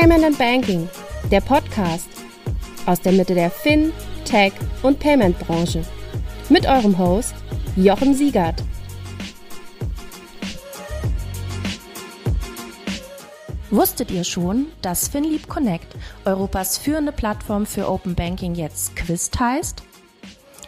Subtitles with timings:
[0.00, 0.88] Payment and Banking,
[1.28, 2.08] der Podcast
[2.86, 3.92] aus der Mitte der Fin,
[4.24, 4.52] Tech
[4.84, 5.82] und Payment Branche.
[6.48, 7.34] Mit eurem Host
[7.74, 8.62] Jochen Siegert.
[13.72, 19.82] Wusstet ihr schon, dass FinLeap Connect, Europas führende Plattform für Open Banking, jetzt Quist heißt?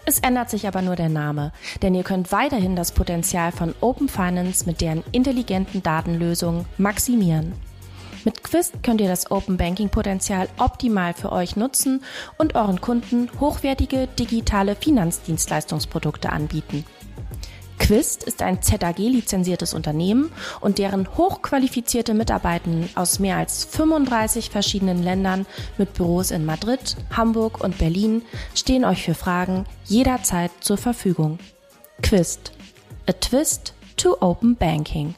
[0.07, 1.53] Es ändert sich aber nur der Name,
[1.83, 7.55] denn ihr könnt weiterhin das Potenzial von Open Finance mit deren intelligenten Datenlösungen maximieren.
[8.25, 12.03] Mit Quist könnt ihr das Open Banking Potenzial optimal für euch nutzen
[12.37, 16.85] und euren Kunden hochwertige digitale Finanzdienstleistungsprodukte anbieten.
[17.79, 25.47] Quist ist ein ZAG-lizenziertes Unternehmen und deren hochqualifizierte Mitarbeitenden aus mehr als 35 verschiedenen Ländern
[25.79, 28.23] mit Büros in Madrid, Hamburg und Berlin
[28.55, 31.39] stehen euch für Fragen jederzeit zur Verfügung.
[32.03, 32.53] Quist.
[33.09, 35.15] A Twist to Open Banking.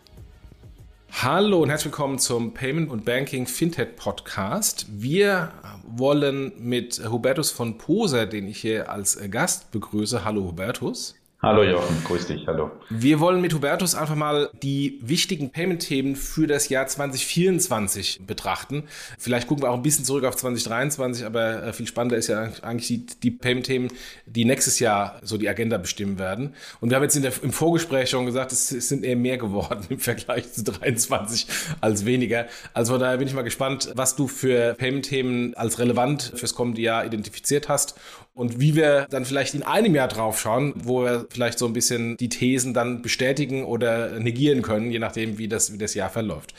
[1.21, 4.87] Hallo und herzlich willkommen zum Payment und Banking Fintech Podcast.
[4.89, 5.53] Wir
[5.87, 10.25] wollen mit Hubertus von Poser, den ich hier als Gast begrüße.
[10.25, 11.15] Hallo Hubertus.
[11.45, 12.71] Hallo Jochen, grüß dich, hallo.
[12.89, 18.85] Wir wollen mit Hubertus einfach mal die wichtigen Payment-Themen für das Jahr 2024 betrachten.
[19.19, 22.49] Vielleicht gucken wir auch ein bisschen zurück auf 2023, aber äh, viel spannender ist ja
[22.63, 23.89] eigentlich die, die Payment-Themen,
[24.27, 26.55] die nächstes Jahr so die Agenda bestimmen werden.
[26.81, 29.85] Und wir haben jetzt der, im Vorgespräch schon gesagt, es, es, sind eher mehr geworden
[29.89, 31.49] im Vergleich zu 23
[31.81, 32.47] als weniger.
[32.73, 36.83] Also von daher bin ich mal gespannt, was du für Payment-Themen als relevant fürs kommende
[36.83, 37.97] Jahr identifiziert hast
[38.35, 41.73] und wie wir dann vielleicht in einem Jahr drauf schauen, wo wir vielleicht so ein
[41.73, 46.09] bisschen die Thesen dann bestätigen oder negieren können, je nachdem, wie das, wie das Jahr
[46.09, 46.55] verläuft.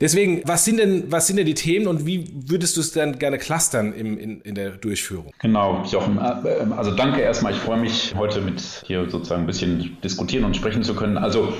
[0.00, 3.18] Deswegen, was sind denn, was sind denn die Themen und wie würdest du es dann
[3.18, 5.30] gerne clustern im, in, in der Durchführung?
[5.38, 6.18] Genau, Jochen.
[6.18, 7.52] Also danke erstmal.
[7.52, 11.16] Ich freue mich, heute mit hier sozusagen ein bisschen diskutieren und sprechen zu können.
[11.16, 11.54] Also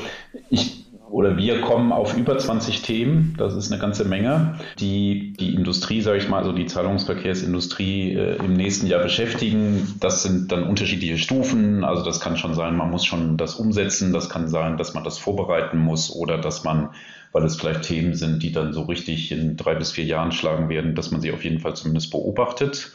[0.50, 5.54] ich oder wir kommen auf über 20 Themen, das ist eine ganze Menge, die die
[5.54, 9.94] Industrie, sage ich mal, also die Zahlungsverkehrsindustrie äh, im nächsten Jahr beschäftigen.
[10.00, 14.12] Das sind dann unterschiedliche Stufen, also das kann schon sein, man muss schon das umsetzen,
[14.12, 16.90] das kann sein, dass man das vorbereiten muss oder dass man,
[17.32, 20.68] weil es vielleicht Themen sind, die dann so richtig in drei bis vier Jahren schlagen
[20.68, 22.92] werden, dass man sie auf jeden Fall zumindest beobachtet.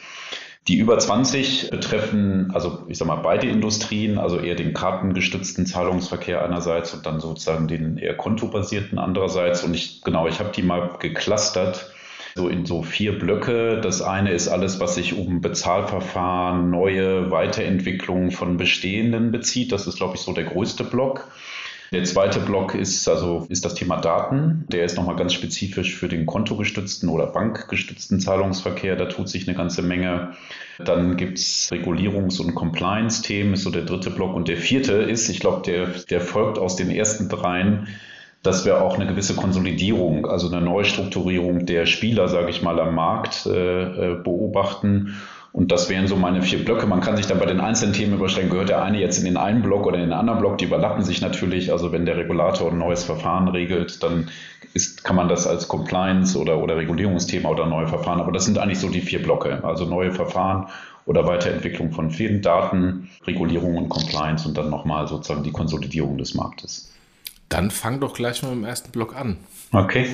[0.67, 6.43] Die über 20 betreffen, also ich sag mal, beide Industrien, also eher den kartengestützten Zahlungsverkehr
[6.43, 9.63] einerseits und dann sozusagen den eher kontobasierten andererseits.
[9.63, 11.91] Und ich, genau, ich habe die mal geclustert
[12.35, 13.79] so in so vier Blöcke.
[13.81, 19.71] Das eine ist alles, was sich um Bezahlverfahren, neue Weiterentwicklungen von bestehenden bezieht.
[19.71, 21.27] Das ist, glaube ich, so der größte Block.
[21.91, 24.65] Der zweite Block ist also ist das Thema Daten.
[24.71, 28.95] Der ist nochmal ganz spezifisch für den kontogestützten oder bankgestützten Zahlungsverkehr.
[28.95, 30.33] Da tut sich eine ganze Menge.
[30.77, 34.35] Dann gibt es Regulierungs- und Compliance-Themen, ist so der dritte Block.
[34.35, 37.87] Und der vierte ist, ich glaube, der, der folgt aus den ersten dreien,
[38.43, 42.95] dass wir auch eine gewisse Konsolidierung, also eine Neustrukturierung der Spieler, sage ich mal, am
[42.95, 45.15] Markt äh, äh beobachten
[45.51, 46.85] und das wären so meine vier Blöcke.
[46.85, 49.37] Man kann sich dann bei den einzelnen Themen überstrecken, gehört der eine jetzt in den
[49.37, 51.71] einen Block oder in den anderen Block, die überlappen sich natürlich.
[51.71, 54.29] Also wenn der Regulator ein neues Verfahren regelt, dann
[54.73, 58.19] ist, kann man das als Compliance oder, oder Regulierungsthema oder neue Verfahren.
[58.19, 59.63] Aber das sind eigentlich so die vier Blöcke.
[59.63, 60.67] Also neue Verfahren
[61.05, 66.35] oder Weiterentwicklung von vielen Daten, Regulierung und Compliance und dann nochmal sozusagen die Konsolidierung des
[66.35, 66.91] Marktes.
[67.49, 69.37] Dann fang doch gleich mal im ersten Block an.
[69.71, 70.07] Okay.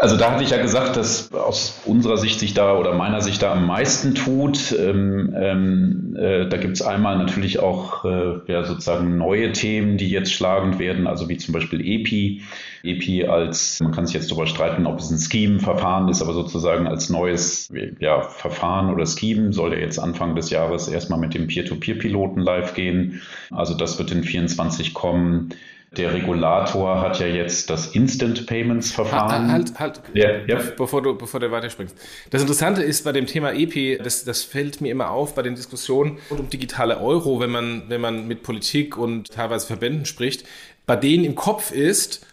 [0.00, 3.42] Also da hatte ich ja gesagt, dass aus unserer Sicht sich da oder meiner Sicht
[3.42, 4.72] da am meisten tut.
[4.72, 10.08] Ähm, ähm, äh, da gibt es einmal natürlich auch äh, ja, sozusagen neue Themen, die
[10.08, 12.40] jetzt schlagend werden, also wie zum Beispiel EPI.
[12.82, 16.86] EPI als, man kann sich jetzt darüber streiten, ob es ein Scheme-Verfahren ist, aber sozusagen
[16.86, 17.68] als neues
[17.98, 22.72] ja, Verfahren oder Scheme soll ja jetzt Anfang des Jahres erstmal mit dem Peer-to-Peer-Piloten live
[22.72, 23.20] gehen.
[23.50, 25.50] Also das wird in 24 kommen.
[25.96, 29.50] Der Regulator hat ja jetzt das Instant Payments Verfahren.
[29.50, 30.60] Halt, halt, ja, ja.
[30.76, 31.96] Bevor, du, bevor du weiterspringst.
[32.30, 35.56] Das Interessante ist bei dem Thema EP, das, das fällt mir immer auf bei den
[35.56, 40.44] Diskussionen rund um digitale Euro, wenn man, wenn man mit Politik und teilweise Verbänden spricht.
[40.86, 42.24] Bei denen im Kopf ist,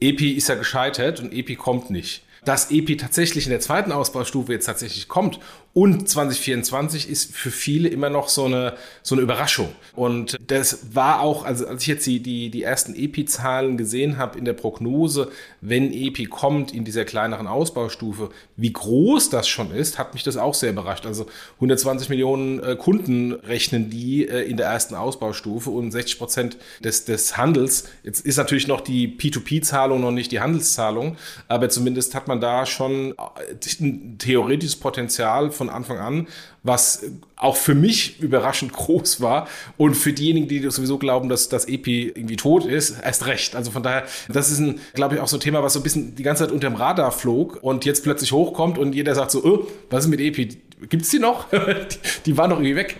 [0.00, 4.52] EP ist ja gescheitert und EP kommt nicht dass EP tatsächlich in der zweiten Ausbaustufe
[4.52, 5.38] jetzt tatsächlich kommt
[5.74, 9.68] und 2024 ist für viele immer noch so eine, so eine Überraschung.
[9.94, 14.38] Und das war auch, also als ich jetzt die, die, die ersten EP-Zahlen gesehen habe
[14.38, 15.30] in der Prognose,
[15.62, 20.36] wenn EP kommt in dieser kleineren Ausbaustufe, wie groß das schon ist, hat mich das
[20.36, 21.06] auch sehr überrascht.
[21.06, 26.58] Also 120 Millionen äh, Kunden rechnen die äh, in der ersten Ausbaustufe und 60 Prozent
[26.84, 27.88] des, des Handels.
[28.02, 31.16] Jetzt ist natürlich noch die P2P-Zahlung noch nicht die Handelszahlung,
[31.48, 36.28] aber zumindest hat man da schon äh, ein theoretisches Potenzial von von Anfang an,
[36.64, 37.04] was
[37.36, 42.12] auch für mich überraschend groß war und für diejenigen, die sowieso glauben, dass das EPI
[42.14, 43.54] irgendwie tot ist, erst recht.
[43.54, 45.82] Also von daher, das ist ein, glaube ich, auch so ein Thema, was so ein
[45.82, 49.30] bisschen die ganze Zeit unter dem Radar flog und jetzt plötzlich hochkommt und jeder sagt
[49.30, 50.58] so, oh, was ist mit EPI?
[50.88, 51.46] Gibt es die noch?
[52.26, 52.96] die, waren doch irgendwie weg.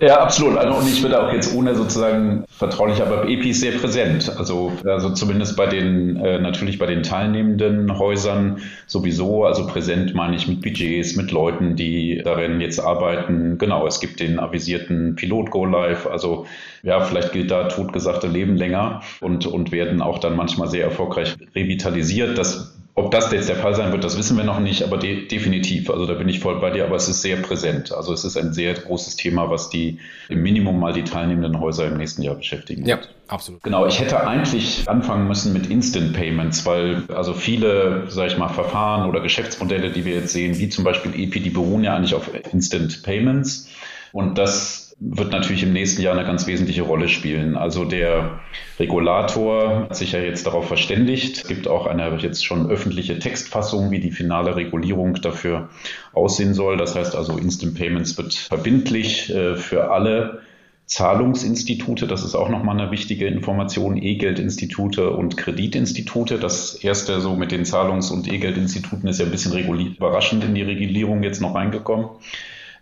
[0.00, 0.56] ja, absolut.
[0.56, 4.32] Also, und ich würde auch jetzt ohne sozusagen vertraulich, aber EPI ist sehr präsent.
[4.36, 9.44] Also, also zumindest bei den, äh, natürlich bei den teilnehmenden Häusern sowieso.
[9.44, 13.58] Also präsent meine ich mit Budgets, mit Leuten, die darin jetzt arbeiten.
[13.58, 16.06] Genau, es gibt den avisierten Pilot Go Live.
[16.06, 16.46] Also
[16.82, 21.36] ja, vielleicht gilt da totgesagte Leben länger und, und werden auch dann manchmal sehr erfolgreich
[21.54, 22.38] revitalisiert.
[22.38, 25.26] Das ob das jetzt der Fall sein wird, das wissen wir noch nicht, aber de
[25.26, 25.90] definitiv.
[25.90, 27.92] Also da bin ich voll bei dir, aber es ist sehr präsent.
[27.92, 29.98] Also es ist ein sehr großes Thema, was die
[30.28, 33.04] im Minimum mal die teilnehmenden Häuser im nächsten Jahr beschäftigen wird.
[33.04, 33.64] Ja, absolut.
[33.64, 38.48] Genau, ich hätte eigentlich anfangen müssen mit Instant Payments, weil also viele, sage ich mal,
[38.48, 42.14] Verfahren oder Geschäftsmodelle, die wir jetzt sehen, wie zum Beispiel EP, die beruhen ja eigentlich
[42.14, 43.68] auf Instant Payments.
[44.12, 47.56] Und das wird natürlich im nächsten Jahr eine ganz wesentliche Rolle spielen.
[47.56, 48.40] Also der
[48.78, 51.38] Regulator hat sich ja jetzt darauf verständigt.
[51.38, 55.68] Es gibt auch eine jetzt schon öffentliche Textfassung, wie die finale Regulierung dafür
[56.12, 56.76] aussehen soll.
[56.76, 60.40] Das heißt also, Instant Payments wird verbindlich äh, für alle
[60.86, 66.38] Zahlungsinstitute, das ist auch nochmal eine wichtige Information, E-Geldinstitute und Kreditinstitute.
[66.38, 69.56] Das erste so mit den Zahlungs- und E-Geldinstituten ist ja ein bisschen
[69.96, 72.10] überraschend in die Regulierung jetzt noch reingekommen.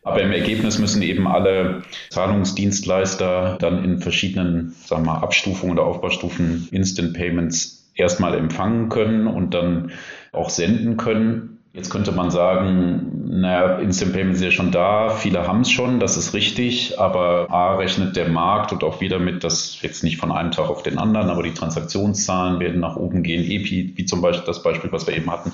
[0.05, 5.87] Aber im Ergebnis müssen eben alle Zahlungsdienstleister dann in verschiedenen, sagen wir mal, Abstufungen oder
[5.87, 9.93] Aufbaustufen Instant Payments erstmal empfangen können und dann
[10.33, 11.59] auch senden können.
[11.73, 16.01] Jetzt könnte man sagen, naja, Instant Payments ist ja schon da, viele haben es schon,
[16.01, 20.19] das ist richtig, aber A rechnet der Markt und auch wieder mit, dass jetzt nicht
[20.19, 24.05] von einem Tag auf den anderen, aber die Transaktionszahlen werden nach oben gehen, EPI, wie
[24.05, 25.53] zum Beispiel das Beispiel, was wir eben hatten,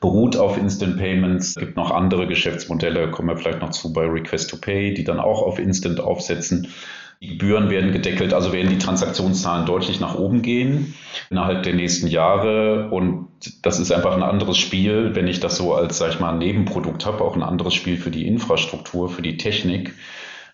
[0.00, 1.50] beruht auf Instant Payments.
[1.50, 5.04] Es gibt noch andere Geschäftsmodelle, kommen wir vielleicht noch zu bei Request to Pay, die
[5.04, 6.68] dann auch auf Instant aufsetzen.
[7.22, 10.94] Die Gebühren werden gedeckelt, also werden die Transaktionszahlen deutlich nach oben gehen
[11.30, 12.90] innerhalb der nächsten Jahre.
[12.90, 13.28] Und
[13.62, 17.06] das ist einfach ein anderes Spiel, wenn ich das so als, sag ich mal, Nebenprodukt
[17.06, 19.94] habe, auch ein anderes Spiel für die Infrastruktur, für die Technik.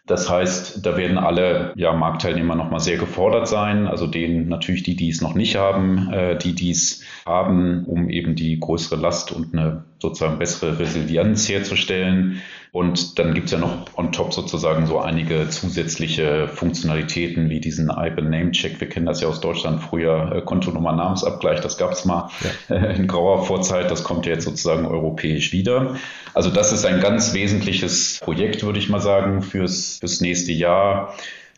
[0.05, 3.87] Das heißt, da werden alle ja, Marktteilnehmer nochmal sehr gefordert sein.
[3.87, 8.35] Also denen natürlich die, die es noch nicht haben, äh, die dies haben, um eben
[8.35, 12.43] die größere Last und eine sozusagen bessere Resilienz herzustellen.
[12.73, 17.91] Und dann gibt es ja noch on top sozusagen so einige zusätzliche Funktionalitäten wie diesen
[17.91, 18.81] IBAN Name Check.
[18.81, 22.31] Wir kennen das ja aus Deutschland früher, äh, Kontonummer Namensabgleich, das gab es mal
[22.71, 22.77] ja.
[22.77, 25.97] äh, in grauer Vorzeit, das kommt ja jetzt sozusagen europäisch wieder.
[26.33, 31.13] Also das ist ein ganz wesentliches Projekt, würde ich mal sagen, fürs, fürs nächste Jahr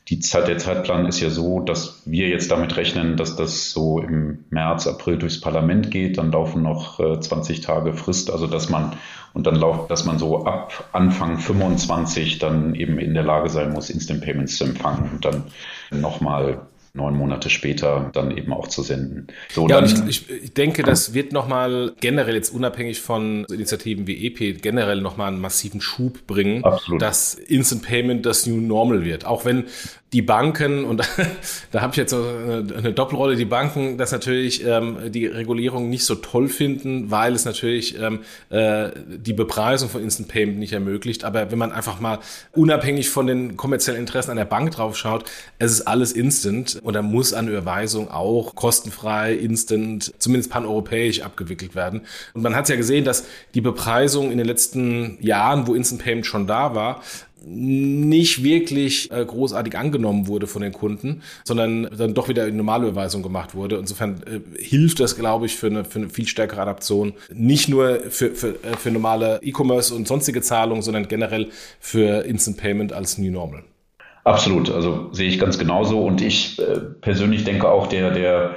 [0.08, 4.00] die Zeit, der Zeitplan ist ja so, dass wir jetzt damit rechnen, dass das so
[4.00, 6.18] im März, April durchs Parlament geht.
[6.18, 8.96] Dann laufen noch äh, 20 Tage Frist, also dass man
[9.32, 13.72] und dann lauft, dass man so ab Anfang 25 dann eben in der Lage sein
[13.72, 15.44] muss, Instant Payments zu empfangen und dann
[15.90, 19.26] nochmal neun Monate später dann eben auch zu senden.
[19.52, 24.26] So, ja, dann, ich, ich, denke, das wird nochmal generell jetzt unabhängig von Initiativen wie
[24.26, 27.02] EP generell nochmal einen massiven Schub bringen, Absolut.
[27.02, 29.26] dass Instant Payment das New Normal wird.
[29.26, 29.64] Auch wenn
[30.14, 31.02] die Banken, und
[31.72, 36.04] da habe ich jetzt eine, eine, Doppelrolle, die Banken das natürlich ähm, die Regulierung nicht
[36.04, 41.24] so toll finden, weil es natürlich ähm, äh, die Bepreisung von Instant Payment nicht ermöglicht.
[41.24, 42.20] Aber wenn man einfach mal
[42.52, 45.24] unabhängig von den kommerziellen Interessen an der Bank drauf schaut,
[45.58, 51.74] es ist alles instant und da muss eine Überweisung auch kostenfrei, instant, zumindest paneuropäisch abgewickelt
[51.74, 52.02] werden.
[52.34, 56.24] Und man hat ja gesehen, dass die Bepreisung in den letzten Jahren, wo Instant Payment
[56.24, 57.02] schon da war,
[57.46, 62.88] nicht wirklich äh, großartig angenommen wurde von den Kunden, sondern dann doch wieder in normale
[62.88, 63.76] Überweisung gemacht wurde.
[63.76, 67.14] Insofern äh, hilft das, glaube ich, für eine, für eine viel stärkere Adaption.
[67.32, 71.48] Nicht nur für, für, äh, für normale E-Commerce und sonstige Zahlungen, sondern generell
[71.80, 73.64] für Instant Payment als New Normal.
[74.24, 76.00] Absolut, also sehe ich ganz genauso.
[76.00, 78.56] Und ich äh, persönlich denke auch, der, der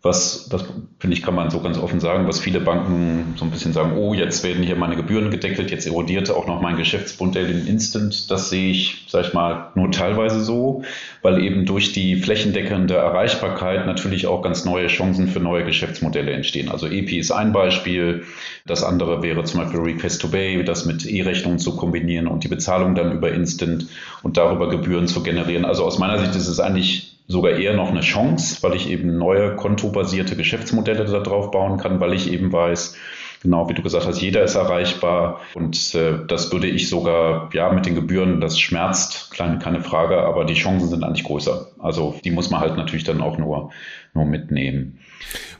[0.00, 0.64] was, das
[1.00, 3.96] finde ich, kann man so ganz offen sagen, was viele Banken so ein bisschen sagen,
[3.96, 8.30] oh, jetzt werden hier meine Gebühren gedeckelt, jetzt erodierte auch noch mein Geschäftsmodell in Instant.
[8.30, 10.84] Das sehe ich, sag ich mal, nur teilweise so,
[11.22, 16.68] weil eben durch die flächendeckende Erreichbarkeit natürlich auch ganz neue Chancen für neue Geschäftsmodelle entstehen.
[16.68, 18.22] Also EP ist ein Beispiel.
[18.66, 22.48] Das andere wäre zum Beispiel Request to Pay, das mit E-Rechnungen zu kombinieren und die
[22.48, 23.88] Bezahlung dann über Instant
[24.22, 25.64] und darüber Gebühren zu generieren.
[25.64, 29.18] Also aus meiner Sicht ist es eigentlich sogar eher noch eine Chance, weil ich eben
[29.18, 32.96] neue kontobasierte Geschäftsmodelle darauf bauen kann, weil ich eben weiß,
[33.40, 37.72] Genau, wie du gesagt hast, jeder ist erreichbar und äh, das würde ich sogar, ja,
[37.72, 41.68] mit den Gebühren, das schmerzt, kleine, keine Frage, aber die Chancen sind eigentlich größer.
[41.78, 43.70] Also die muss man halt natürlich dann auch nur,
[44.18, 44.98] nur mitnehmen.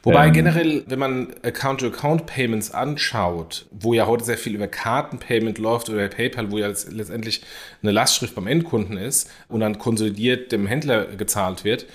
[0.03, 5.91] Wobei ähm, generell, wenn man Account-to-Account-Payments anschaut, wo ja heute sehr viel über Kartenpayment läuft
[5.91, 7.43] oder PayPal, wo ja letztendlich
[7.83, 11.87] eine Lastschrift beim Endkunden ist und dann konsolidiert dem Händler gezahlt wird,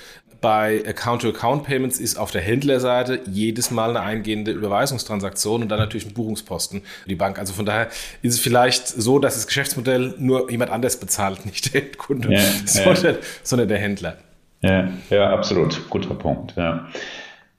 [0.43, 6.13] bei Account-to-Account-Payments ist auf der Händlerseite jedes Mal eine eingehende Überweisungstransaktion und dann natürlich ein
[6.13, 7.39] Buchungsposten für die Bank.
[7.39, 7.88] Also von daher
[8.22, 12.41] ist es vielleicht so, dass das Geschäftsmodell nur jemand anders bezahlt, nicht der Kunde, ja,
[12.65, 13.22] sondern, ja.
[13.41, 14.17] sondern, der Händler.
[14.63, 15.89] Ja, ja, absolut.
[15.89, 16.53] Guter Punkt.
[16.55, 16.88] Ja.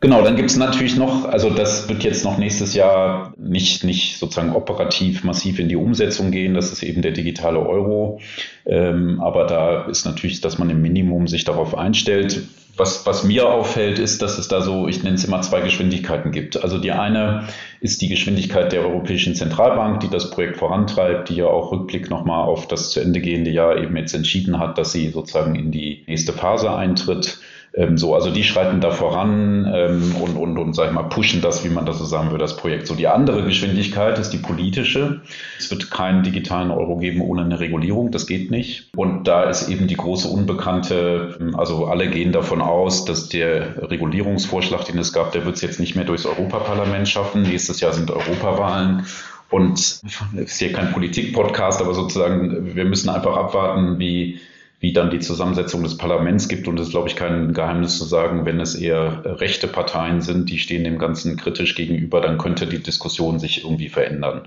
[0.05, 4.19] Genau, dann gibt es natürlich noch, also das wird jetzt noch nächstes Jahr nicht, nicht
[4.19, 6.53] sozusagen operativ massiv in die Umsetzung gehen.
[6.53, 8.21] Das ist eben der digitale Euro.
[8.67, 12.43] Ähm, aber da ist natürlich, dass man im Minimum sich darauf einstellt
[12.77, 16.33] was, was mir auffällt, ist, dass es da so, ich nenne es immer zwei Geschwindigkeiten
[16.33, 16.63] gibt.
[16.63, 17.47] Also die eine
[17.81, 22.45] ist die Geschwindigkeit der Europäischen Zentralbank, die das Projekt vorantreibt, die ja auch Rückblick nochmal
[22.45, 26.03] auf das zu Ende gehende Jahr eben jetzt entschieden hat, dass sie sozusagen in die
[26.09, 27.39] nächste Phase eintritt.
[27.77, 31.41] Ähm, so, also die schreiten da voran ähm, und, und, und, sag ich mal, pushen
[31.41, 32.87] das, wie man das so sagen würde, das Projekt.
[32.87, 35.21] So, die andere Geschwindigkeit ist die politische.
[35.59, 38.91] Es wird keinen digitalen Euro geben ohne eine Regulierung, das geht nicht.
[38.95, 43.91] Und da ist eben die große Unbekannte, ähm, also alle gehen davon aus, dass der
[43.91, 47.43] Regulierungsvorschlag, den es gab, der wird es jetzt nicht mehr durchs Europaparlament schaffen.
[47.43, 49.07] Nächstes Jahr sind Europawahlen.
[49.51, 50.03] Und es
[50.35, 54.41] ist hier kein Politik-Podcast, aber sozusagen, wir müssen einfach abwarten, wie
[54.85, 56.69] wie dann die Zusammensetzung des Parlaments gibt.
[56.69, 60.51] Und es ist, glaube ich, kein Geheimnis zu sagen, wenn es eher rechte Parteien sind,
[60.51, 64.47] die stehen dem Ganzen kritisch gegenüber, dann könnte die Diskussion sich irgendwie verändern.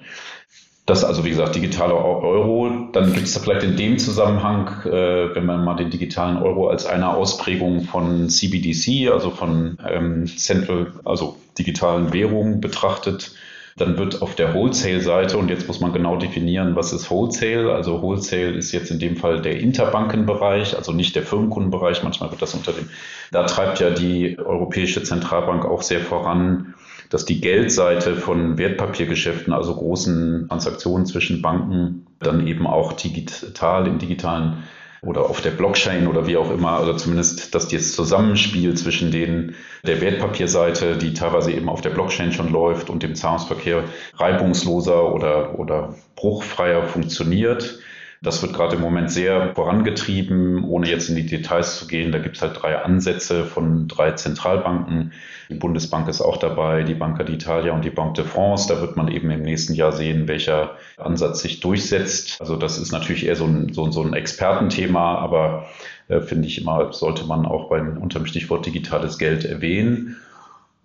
[0.85, 2.69] Das also, wie gesagt, digitaler Euro.
[2.93, 6.85] Dann gibt es vielleicht in dem Zusammenhang, äh, wenn man mal den digitalen Euro als
[6.85, 13.31] eine Ausprägung von CBDC, also von ähm, Central, also digitalen Währungen betrachtet,
[13.77, 17.71] dann wird auf der Wholesale-Seite, und jetzt muss man genau definieren, was ist Wholesale.
[17.71, 22.03] Also Wholesale ist jetzt in dem Fall der Interbankenbereich, also nicht der Firmenkundenbereich.
[22.03, 22.89] Manchmal wird das unter dem,
[23.31, 26.73] da treibt ja die Europäische Zentralbank auch sehr voran,
[27.11, 33.99] dass die Geldseite von Wertpapiergeschäften, also großen Transaktionen zwischen Banken, dann eben auch digital im
[33.99, 34.63] digitalen
[35.01, 39.55] oder auf der Blockchain oder wie auch immer, oder zumindest, dass das Zusammenspiel zwischen den,
[39.85, 43.83] der Wertpapierseite, die teilweise eben auf der Blockchain schon läuft und dem Zahlungsverkehr
[44.15, 47.79] reibungsloser oder, oder bruchfreier funktioniert.
[48.21, 52.11] Das wird gerade im Moment sehr vorangetrieben, ohne jetzt in die Details zu gehen.
[52.11, 55.13] Da gibt es halt drei Ansätze von drei Zentralbanken.
[55.49, 58.67] Die Bundesbank ist auch dabei, die Banca d'Italia und die Banque de France.
[58.67, 62.37] Da wird man eben im nächsten Jahr sehen, welcher Ansatz sich durchsetzt.
[62.39, 65.67] Also das ist natürlich eher so ein, so, so ein Expertenthema, aber
[66.07, 70.17] äh, finde ich immer, sollte man auch beim, unter dem Stichwort digitales Geld erwähnen.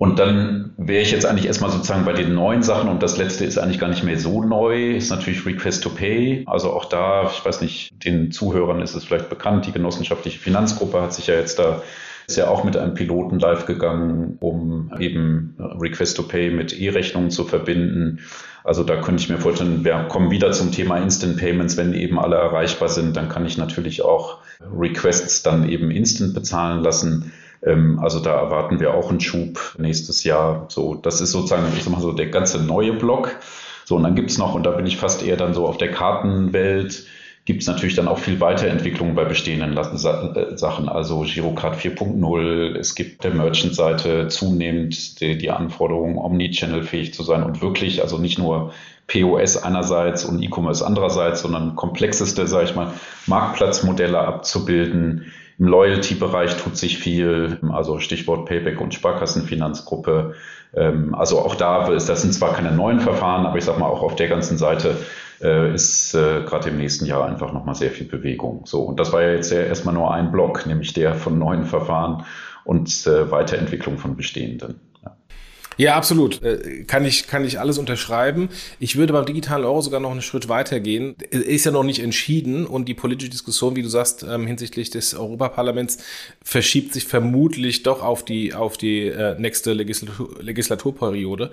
[0.03, 3.45] Und dann wäre ich jetzt eigentlich erstmal sozusagen bei den neuen Sachen und das letzte
[3.45, 6.43] ist eigentlich gar nicht mehr so neu, ist natürlich Request to Pay.
[6.49, 11.01] Also auch da, ich weiß nicht, den Zuhörern ist es vielleicht bekannt, die genossenschaftliche Finanzgruppe
[11.01, 11.83] hat sich ja jetzt da
[12.27, 17.31] ist ja auch mit einem Piloten live gegangen, um eben Request to Pay mit E-Rechnungen
[17.31, 18.19] zu verbinden.
[18.65, 21.77] Also da könnte ich mir vorstellen, wir kommen wieder zum Thema Instant Payments.
[21.77, 26.83] Wenn eben alle erreichbar sind, dann kann ich natürlich auch Requests dann eben instant bezahlen
[26.83, 27.33] lassen.
[27.65, 30.67] Ähm, also da erwarten wir auch einen Schub nächstes Jahr.
[30.69, 33.37] So, das ist sozusagen, ich sag mal so, der ganze neue Block.
[33.85, 35.91] So, und dann gibt's noch, und da bin ich fast eher dann so auf der
[35.91, 37.07] Kartenwelt,
[37.45, 42.77] gibt es natürlich dann auch viel Weiterentwicklung bei bestehenden äh, Sachen, also Girocard 4.0.
[42.79, 48.39] Es gibt der Merchant-Seite zunehmend die, die Anforderung, Omnichannel-fähig zu sein und wirklich, also nicht
[48.39, 48.73] nur
[49.09, 52.93] POS einerseits und E-Commerce andererseits, sondern komplexeste, sage ich mal,
[53.27, 60.35] Marktplatzmodelle abzubilden, im Loyalty-Bereich tut sich viel, also Stichwort Payback und Sparkassenfinanzgruppe.
[60.75, 64.03] Ähm, also auch da, das sind zwar keine neuen Verfahren, aber ich sag mal, auch
[64.03, 64.97] auf der ganzen Seite
[65.43, 68.63] äh, ist äh, gerade im nächsten Jahr einfach nochmal sehr viel Bewegung.
[68.65, 71.65] So, und das war ja jetzt ja erstmal nur ein Block, nämlich der von neuen
[71.65, 72.25] Verfahren
[72.65, 74.81] und äh, Weiterentwicklung von bestehenden.
[75.77, 76.43] Ja, absolut.
[76.43, 78.49] Äh, kann ich, kann ich alles unterschreiben.
[78.79, 81.15] Ich würde beim digitalen Euro sogar noch einen Schritt weiter gehen.
[81.31, 85.15] Ist ja noch nicht entschieden und die politische Diskussion, wie du sagst, ähm, hinsichtlich des
[85.15, 85.99] Europaparlaments
[86.45, 91.51] verschiebt sich vermutlich doch auf die, auf die äh, nächste Legislatur, Legislaturperiode.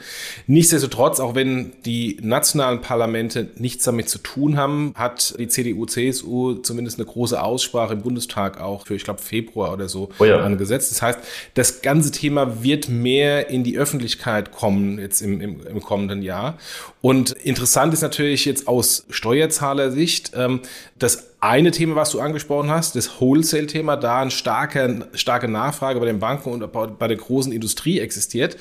[0.48, 6.56] Nichtsdestotrotz, auch wenn die nationalen Parlamente nichts damit zu tun haben, hat die CDU, CSU
[6.56, 10.40] zumindest eine große Aussprache im Bundestag auch für, ich glaube, Februar oder so oh ja.
[10.40, 10.92] angesetzt.
[10.92, 11.20] Das heißt,
[11.54, 16.22] das ganze Thema wird mehr in die Öffentlichkeit Öffentlichkeit kommen jetzt im, im, im kommenden
[16.22, 16.58] Jahr.
[17.02, 20.62] Und interessant ist natürlich jetzt aus Steuerzahlersicht, ähm,
[20.98, 26.08] das eine Thema, was du angesprochen hast, das Wholesale-Thema, da eine starke, starke Nachfrage bei
[26.08, 28.58] den Banken und bei der großen Industrie existiert.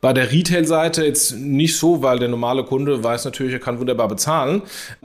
[0.00, 4.08] Bei der Retail-Seite jetzt nicht so, weil der normale Kunde weiß natürlich, er kann wunderbar
[4.08, 4.62] bezahlen.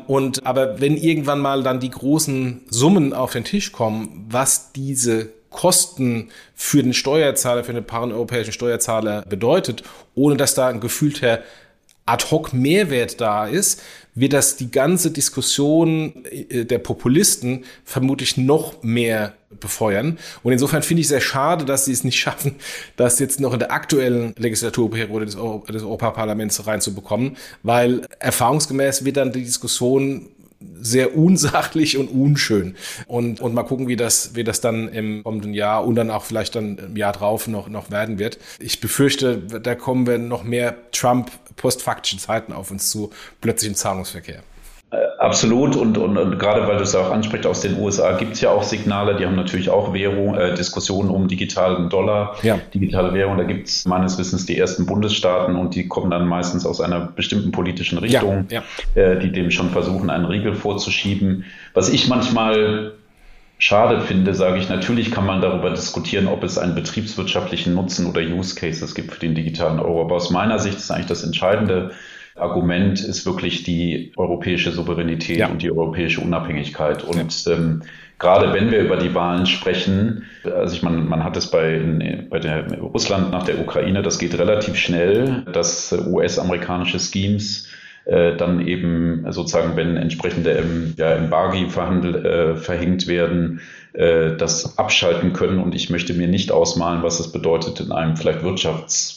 [0.08, 5.37] Und aber wenn irgendwann mal dann die großen Summen auf den Tisch kommen, was diese
[5.58, 9.82] Kosten für den Steuerzahler, für den paneuropäischen Steuerzahler bedeutet,
[10.14, 11.42] ohne dass da ein gefühlter
[12.06, 13.82] Ad-hoc-Mehrwert da ist,
[14.14, 20.20] wird das die ganze Diskussion äh, der Populisten vermutlich noch mehr befeuern.
[20.44, 22.58] Und insofern finde ich sehr schade, dass sie es nicht schaffen,
[22.96, 29.18] das jetzt noch in der aktuellen Legislaturperiode des, Euro des Europaparlaments reinzubekommen, weil erfahrungsgemäß wird
[29.18, 32.76] dann die Diskussion sehr unsachlich und unschön.
[33.06, 36.24] Und, und mal gucken, wie das, wie das dann im kommenden Jahr und dann auch
[36.24, 38.40] vielleicht dann im Jahr drauf noch, noch werden wird.
[38.60, 43.12] Ich befürchte, da kommen wir noch mehr Trump-postfaktischen Zeiten auf uns zu,
[43.42, 44.44] plötzlich im Zahlungsverkehr.
[44.90, 48.36] Äh, absolut und, und, und gerade weil du es auch ansprichst, aus den USA gibt
[48.36, 52.58] es ja auch Signale, die haben natürlich auch Währung, äh, Diskussionen um digitalen Dollar, ja.
[52.74, 53.38] digitale Währung.
[53.38, 57.02] Da gibt es meines Wissens die ersten Bundesstaaten und die kommen dann meistens aus einer
[57.02, 58.64] bestimmten politischen Richtung, ja,
[58.96, 59.02] ja.
[59.02, 61.44] Äh, die dem schon versuchen, einen Riegel vorzuschieben.
[61.74, 62.94] Was ich manchmal
[63.58, 68.22] schade finde, sage ich, natürlich kann man darüber diskutieren, ob es einen betriebswirtschaftlichen Nutzen oder
[68.22, 70.00] Use Cases gibt für den digitalen Euro.
[70.00, 71.92] Aber aus meiner Sicht ist eigentlich das Entscheidende,
[72.40, 75.48] Argument ist wirklich die europäische Souveränität ja.
[75.48, 77.04] und die europäische Unabhängigkeit.
[77.04, 77.54] Und ja.
[77.54, 77.84] ähm,
[78.20, 82.40] gerade wenn wir über die Wahlen sprechen, also ich meine, man hat es bei, bei
[82.40, 87.68] der Russland nach der Ukraine, das geht relativ schnell, dass US-amerikanische Schemes
[88.06, 93.60] äh, dann eben sozusagen, wenn entsprechende ähm, ja, Embargi verhandelt, äh, verhängt werden,
[93.94, 95.60] äh, das abschalten können.
[95.60, 99.17] Und ich möchte mir nicht ausmalen, was es bedeutet in einem vielleicht Wirtschafts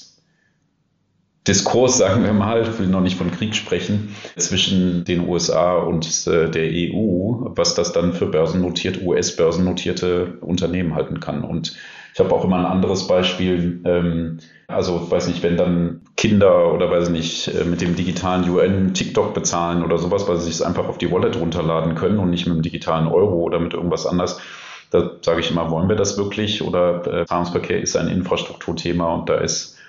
[1.51, 6.07] Diskurs, sagen wir mal, ich will noch nicht von Krieg sprechen, zwischen den USA und
[6.29, 11.43] äh, der EU, was das dann für börsennotierte, US-börsennotierte Unternehmen halten kann.
[11.43, 11.75] Und
[12.15, 13.81] ich habe auch immer ein anderes Beispiel.
[13.85, 14.39] Ähm,
[14.69, 19.35] also, weiß nicht, wenn dann Kinder oder weiß nicht, äh, mit dem digitalen UN TikTok
[19.35, 22.47] bezahlen oder sowas, weil sie sich es einfach auf die Wallet runterladen können und nicht
[22.47, 24.41] mit dem digitalen Euro oder mit irgendwas anders.
[24.93, 26.63] Da sage ich immer, wollen wir das wirklich?
[26.63, 29.80] Oder äh, Zahlungsverkehr ist ein Infrastrukturthema und da ist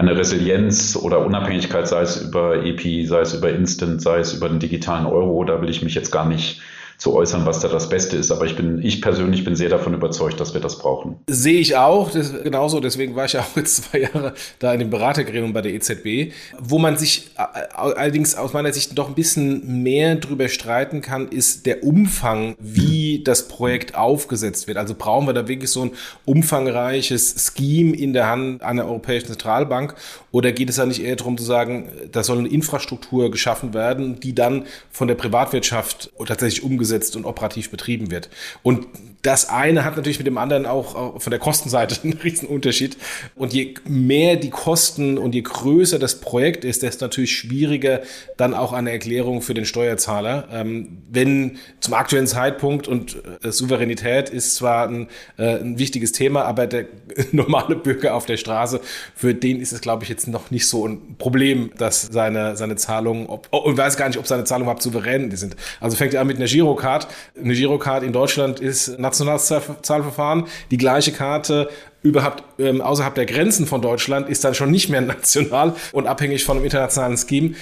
[0.00, 4.48] eine Resilienz oder Unabhängigkeit, sei es über EP, sei es über Instant, sei es über
[4.48, 6.62] den digitalen Euro, da will ich mich jetzt gar nicht
[7.00, 8.30] zu äußern, was da das Beste ist.
[8.30, 11.16] Aber ich bin, ich persönlich bin sehr davon überzeugt, dass wir das brauchen.
[11.28, 12.78] Sehe ich auch, das, genauso.
[12.78, 16.32] Deswegen war ich ja auch jetzt zwei Jahre da in dem Beratergremium bei der EZB,
[16.58, 17.30] wo man sich
[17.72, 23.22] allerdings aus meiner Sicht doch ein bisschen mehr drüber streiten kann, ist der Umfang, wie
[23.24, 24.76] das Projekt aufgesetzt wird.
[24.76, 25.92] Also brauchen wir da wirklich so ein
[26.26, 29.94] umfangreiches Scheme in der Hand einer Europäischen Zentralbank
[30.32, 34.20] oder geht es da nicht eher darum zu sagen, da soll eine Infrastruktur geschaffen werden,
[34.20, 38.28] die dann von der Privatwirtschaft tatsächlich umgesetzt umgesetzt und operativ betrieben wird.
[38.62, 38.86] Und
[39.22, 42.96] das eine hat natürlich mit dem anderen auch von der Kostenseite einen riesen Unterschied.
[43.34, 48.00] Und je mehr die Kosten und je größer das Projekt ist, desto natürlich schwieriger
[48.36, 50.48] dann auch eine Erklärung für den Steuerzahler.
[50.52, 56.44] Ähm, wenn zum aktuellen Zeitpunkt und äh, Souveränität ist zwar ein, äh, ein wichtiges Thema,
[56.44, 56.86] aber der
[57.32, 58.80] normale Bürger auf der Straße,
[59.14, 62.76] für den ist es, glaube ich, jetzt noch nicht so ein Problem, dass seine, seine
[62.76, 65.56] Zahlungen, ob, oh, und weiß gar nicht, ob seine Zahlungen überhaupt souverän sind.
[65.80, 67.08] Also fängt er an mit einer Girocard.
[67.38, 70.46] Eine Girocard in Deutschland ist nationales Zahlverfahren.
[70.70, 71.68] Die gleiche Karte
[72.02, 76.44] überhaupt ähm, außerhalb der Grenzen von Deutschland ist dann schon nicht mehr national und abhängig
[76.44, 77.54] von einem internationalen Scheme.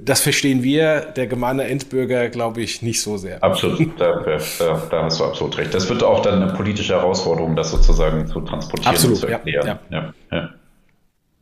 [0.00, 3.42] Das verstehen wir, der gemeine Endbürger, glaube ich, nicht so sehr.
[3.42, 4.22] Absolut, da,
[4.58, 5.74] da, da, hast du absolut recht.
[5.74, 9.66] Das wird auch dann eine politische Herausforderung, das sozusagen zu transportieren absolut, und zu erklären.
[9.66, 10.14] Ja, ja.
[10.30, 10.50] ja.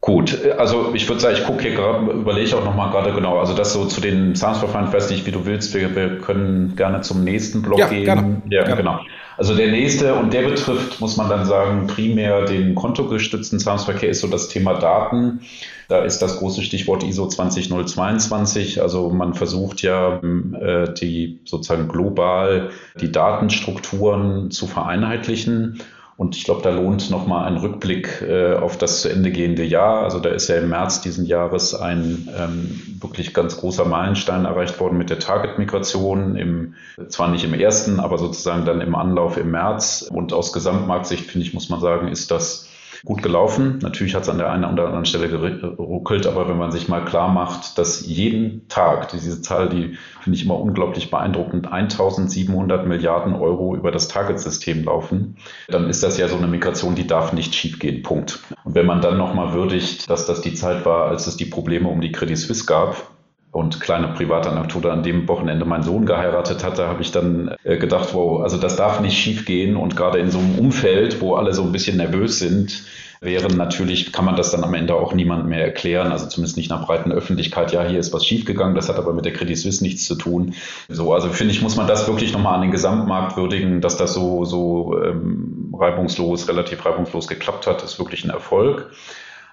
[0.00, 3.54] Gut, also ich würde sagen, ich gucke hier gerade, überlege auch nochmal gerade genau, also
[3.54, 7.00] das so zu den Zahlungsverfahren, ich weiß nicht, wie du willst, wir, wir können gerne
[7.00, 8.04] zum nächsten Block ja, gehen.
[8.04, 8.42] Gerne.
[8.50, 8.76] Ja, gerne.
[8.76, 9.00] genau.
[9.36, 14.20] Also der nächste, und der betrifft, muss man dann sagen, primär den kontogestützten Zahlungsverkehr, ist
[14.20, 15.40] so das Thema Daten.
[15.88, 18.80] Da ist das große Stichwort ISO 20022.
[18.80, 22.70] Also man versucht ja, äh, die sozusagen global
[23.00, 25.82] die Datenstrukturen zu vereinheitlichen
[26.16, 30.04] und ich glaube, da lohnt nochmal ein Rückblick äh, auf das zu Ende gehende Jahr.
[30.04, 34.78] Also da ist ja im März diesen Jahres ein ähm, wirklich ganz großer Meilenstein erreicht
[34.78, 36.74] worden mit der Target-Migration, im,
[37.08, 40.08] zwar nicht im ersten, aber sozusagen dann im Anlauf im März.
[40.08, 42.68] Und aus Gesamtmarktsicht, finde ich, muss man sagen, ist das
[43.04, 43.78] gut gelaufen.
[43.82, 47.04] Natürlich hat es an der einen oder anderen Stelle geruckelt, aber wenn man sich mal
[47.04, 53.34] klar macht, dass jeden Tag, diese Zahl, die finde ich immer unglaublich beeindruckend, 1700 Milliarden
[53.34, 55.36] Euro über das Target-System laufen,
[55.68, 58.02] dann ist das ja so eine Migration, die darf nicht schiefgehen.
[58.02, 58.40] Punkt.
[58.64, 61.88] Und wenn man dann nochmal würdigt, dass das die Zeit war, als es die Probleme
[61.88, 63.13] um die Credit Suisse gab,
[63.54, 67.76] und kleine private Anekdote, an dem Wochenende mein Sohn geheiratet hatte, habe ich dann äh,
[67.76, 71.36] gedacht, wow, also das darf nicht schief gehen und gerade in so einem Umfeld, wo
[71.36, 72.82] alle so ein bisschen nervös sind,
[73.20, 73.56] wären.
[73.56, 76.84] Natürlich kann man das dann am Ende auch niemand mehr erklären, also zumindest nicht nach
[76.84, 77.72] breiten Öffentlichkeit.
[77.72, 80.54] Ja, hier ist was schiefgegangen, das hat aber mit der Credit Suisse nichts zu tun.
[80.88, 84.14] So, also finde ich, muss man das wirklich nochmal an den Gesamtmarkt würdigen, dass das
[84.14, 88.90] so, so ähm, reibungslos, relativ reibungslos geklappt hat, ist wirklich ein Erfolg.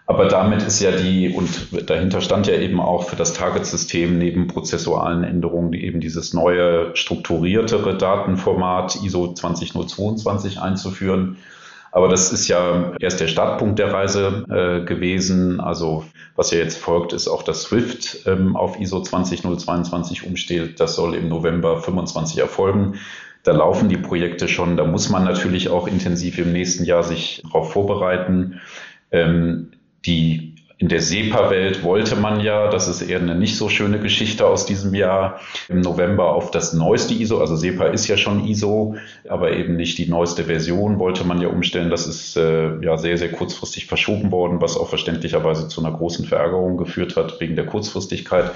[0.07, 4.47] Aber damit ist ja die, und dahinter stand ja eben auch für das Target-System neben
[4.47, 11.37] prozessualen Änderungen die eben dieses neue, strukturiertere Datenformat ISO 20022 einzuführen.
[11.91, 15.59] Aber das ist ja erst der Startpunkt der Reise äh, gewesen.
[15.59, 20.79] Also was ja jetzt folgt, ist auch, dass SWIFT ähm, auf ISO 20022 umsteht.
[20.79, 22.95] Das soll im November 25 erfolgen.
[23.43, 24.77] Da laufen die Projekte schon.
[24.77, 28.61] Da muss man natürlich auch intensiv im nächsten Jahr sich darauf vorbereiten.
[29.11, 29.71] Ähm,
[30.05, 34.47] die in der SEPA-Welt wollte man ja, das ist eher eine nicht so schöne Geschichte
[34.47, 38.95] aus diesem Jahr, im November auf das neueste ISO, also SEPA ist ja schon ISO,
[39.29, 41.91] aber eben nicht die neueste Version, wollte man ja umstellen.
[41.91, 46.25] Das ist äh, ja sehr, sehr kurzfristig verschoben worden, was auch verständlicherweise zu einer großen
[46.25, 48.49] Verärgerung geführt hat wegen der Kurzfristigkeit.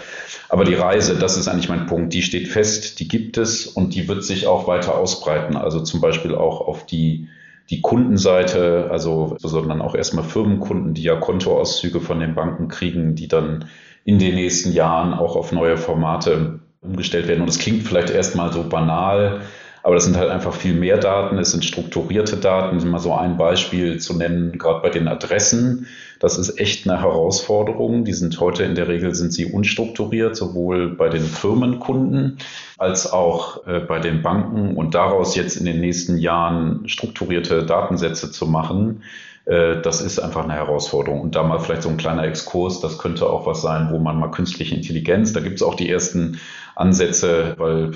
[0.49, 3.93] Aber die Reise, das ist eigentlich mein Punkt, die steht fest, die gibt es und
[3.93, 5.55] die wird sich auch weiter ausbreiten.
[5.55, 7.27] Also zum Beispiel auch auf die
[7.69, 13.27] die Kundenseite, also sondern auch erstmal Firmenkunden, die ja Kontoauszüge von den Banken kriegen, die
[13.27, 13.65] dann
[14.03, 17.41] in den nächsten Jahren auch auf neue Formate umgestellt werden.
[17.41, 19.41] Und es klingt vielleicht erstmal so banal,
[19.81, 21.37] aber das sind halt einfach viel mehr Daten.
[21.37, 22.89] Es sind strukturierte Daten.
[22.89, 25.87] Mal so ein Beispiel zu nennen, gerade bei den Adressen.
[26.19, 28.05] Das ist echt eine Herausforderung.
[28.05, 32.37] Die sind heute in der Regel sind sie unstrukturiert, sowohl bei den Firmenkunden
[32.77, 34.75] als auch äh, bei den Banken.
[34.75, 39.03] Und daraus jetzt in den nächsten Jahren strukturierte Datensätze zu machen,
[39.45, 41.21] äh, das ist einfach eine Herausforderung.
[41.21, 44.19] Und da mal vielleicht so ein kleiner Exkurs, das könnte auch was sein, wo man
[44.19, 46.39] mal künstliche Intelligenz, da gibt es auch die ersten
[46.75, 47.91] Ansätze, weil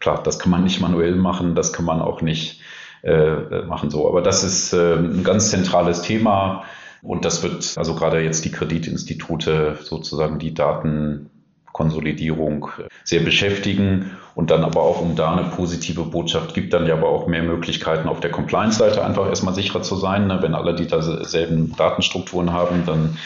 [0.00, 2.60] klar, das kann man nicht manuell machen, das kann man auch nicht
[3.02, 4.08] äh, machen so.
[4.08, 6.64] Aber das ist äh, ein ganz zentrales Thema
[7.04, 11.30] und das wird also gerade jetzt die Kreditinstitute sozusagen die Daten
[11.74, 12.68] Konsolidierung
[13.02, 17.08] sehr beschäftigen und dann aber auch, um da eine positive Botschaft gibt, dann ja aber
[17.08, 20.28] auch mehr Möglichkeiten auf der Compliance-Seite einfach erstmal sicherer zu sein.
[20.28, 20.38] Ne?
[20.40, 23.18] Wenn alle die dieselben Datenstrukturen haben, dann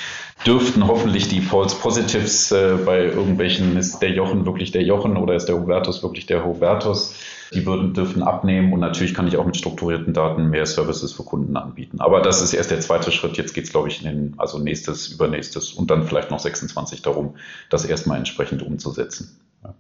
[0.47, 5.35] dürften hoffentlich die False Positives äh, bei irgendwelchen, ist der Jochen wirklich der Jochen oder
[5.35, 7.15] ist der Hubertus wirklich der Hubertus?
[7.53, 11.23] Die würden, dürfen abnehmen und natürlich kann ich auch mit strukturierten Daten mehr Services für
[11.23, 12.01] Kunden anbieten.
[12.01, 13.37] Aber das ist erst der zweite Schritt.
[13.37, 17.03] Jetzt geht es, glaube ich, in den, also nächstes, übernächstes und dann vielleicht noch 26
[17.03, 17.37] darum,
[17.71, 19.41] das erstmal entsprechend umzusetzen.
[19.65, 19.75] Ja,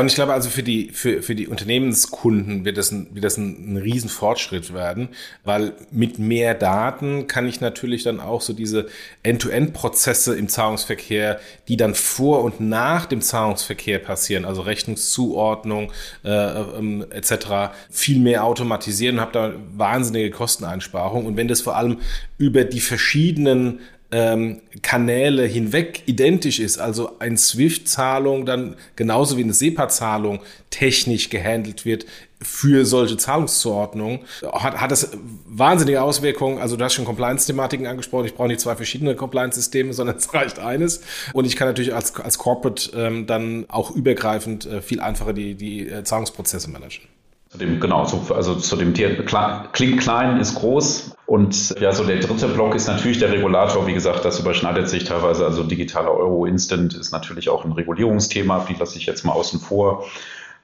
[0.00, 3.38] und ich glaube also für die, für, für die Unternehmenskunden wird das, ein, wird das
[3.38, 5.08] ein, ein Riesenfortschritt werden,
[5.44, 8.88] weil mit mehr Daten kann ich natürlich dann auch so diese
[9.22, 15.90] End-to-End-Prozesse im Zahlungsverkehr, die dann vor und nach dem Zahlungsverkehr passieren, also Rechnungszuordnung
[16.22, 21.26] äh, ähm, etc., viel mehr automatisieren und habe da wahnsinnige Kosteneinsparungen.
[21.26, 21.98] Und wenn das vor allem
[22.36, 29.52] über die verschiedenen ähm, Kanäle hinweg identisch ist, also eine SWIFT-Zahlung dann genauso wie eine
[29.52, 30.40] SEPA-Zahlung
[30.70, 32.06] technisch gehandelt wird
[32.40, 34.20] für solche Zahlungszuordnungen,
[34.52, 35.10] hat, hat das
[35.46, 36.58] wahnsinnige Auswirkungen.
[36.58, 38.26] Also du hast schon Compliance-Thematiken angesprochen.
[38.26, 41.02] Ich brauche nicht zwei verschiedene Compliance-Systeme, sondern es reicht eines.
[41.32, 45.54] Und ich kann natürlich als, als Corporate ähm, dann auch übergreifend äh, viel einfacher die,
[45.54, 47.08] die äh, Zahlungsprozesse managen.
[47.50, 51.16] Zu dem, genau, so, also zu dem klingt klein, ist groß.
[51.26, 53.86] Und ja, so der dritte Block ist natürlich der Regulator.
[53.86, 55.44] Wie gesagt, das überschneidet sich teilweise.
[55.44, 58.66] Also digitaler Euro Instant ist natürlich auch ein Regulierungsthema.
[58.68, 60.04] Die lasse ich jetzt mal außen vor.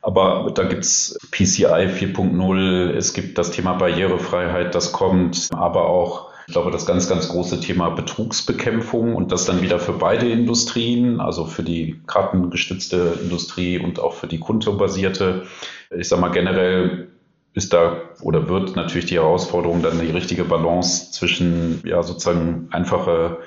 [0.03, 6.53] Aber da gibt's PCI 4.0, es gibt das Thema Barrierefreiheit, das kommt, aber auch ich
[6.53, 11.47] glaube, das ganz, ganz große Thema Betrugsbekämpfung und das dann wieder für beide Industrien, also
[11.47, 15.47] für die kartengestützte Industrie und auch für die kontobasierte.
[15.97, 17.09] Ich sage mal generell
[17.55, 23.39] ist da oder wird natürlich die Herausforderung dann die richtige Balance zwischen ja sozusagen einfache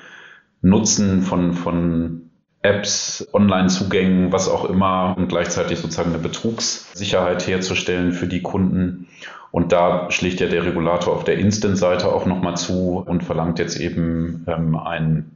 [0.62, 2.30] Nutzen von, von
[2.62, 9.08] Apps, Online-Zugängen, was auch immer und gleichzeitig sozusagen eine Betrugssicherheit herzustellen für die Kunden.
[9.50, 13.78] Und da schlägt ja der Regulator auf der Instant-Seite auch nochmal zu und verlangt jetzt
[13.78, 15.30] eben ähm, ein,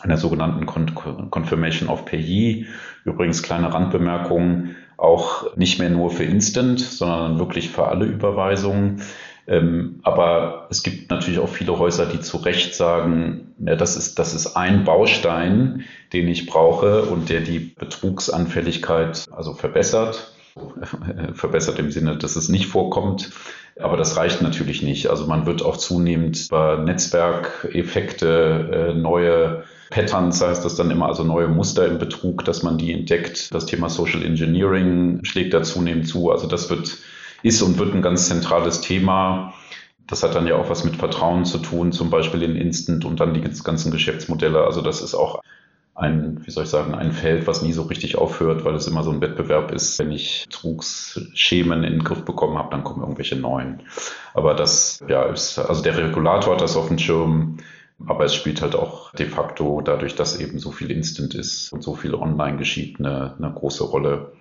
[0.00, 0.94] einer sogenannten Con
[1.30, 2.66] Confirmation of Payee.
[3.04, 9.02] Übrigens kleine Randbemerkung, auch nicht mehr nur für Instant, sondern wirklich für alle Überweisungen.
[9.46, 14.18] Ähm, aber es gibt natürlich auch viele Häuser, die zu Recht sagen, ja, das ist,
[14.18, 20.34] das ist ein Baustein, den ich brauche und der die Betrugsanfälligkeit also verbessert.
[21.32, 23.30] verbessert im Sinne, dass es nicht vorkommt.
[23.78, 25.08] Aber das reicht natürlich nicht.
[25.08, 31.24] Also man wird auch zunehmend über Netzwerkeffekte, äh, neue Patterns heißt das dann immer, also
[31.24, 33.52] neue Muster im Betrug, dass man die entdeckt.
[33.52, 36.30] Das Thema Social Engineering schlägt da zunehmend zu.
[36.30, 36.96] Also das wird,
[37.42, 39.52] ist und wird ein ganz zentrales Thema.
[40.06, 43.20] Das hat dann ja auch was mit Vertrauen zu tun, zum Beispiel in Instant und
[43.20, 44.64] dann die ganzen Geschäftsmodelle.
[44.64, 45.42] Also das ist auch
[45.94, 49.02] ein, wie soll ich sagen, ein Feld, was nie so richtig aufhört, weil es immer
[49.02, 49.98] so ein Wettbewerb ist.
[49.98, 53.82] Wenn ich Betrugsschemen in den Griff bekommen habe, dann kommen irgendwelche neuen.
[54.34, 57.58] Aber das, ja, ist, also der Regulator hat das auf dem Schirm.
[58.06, 61.82] Aber es spielt halt auch de facto dadurch, dass eben so viel Instant ist und
[61.82, 64.32] so viel online geschieht, eine, eine große Rolle.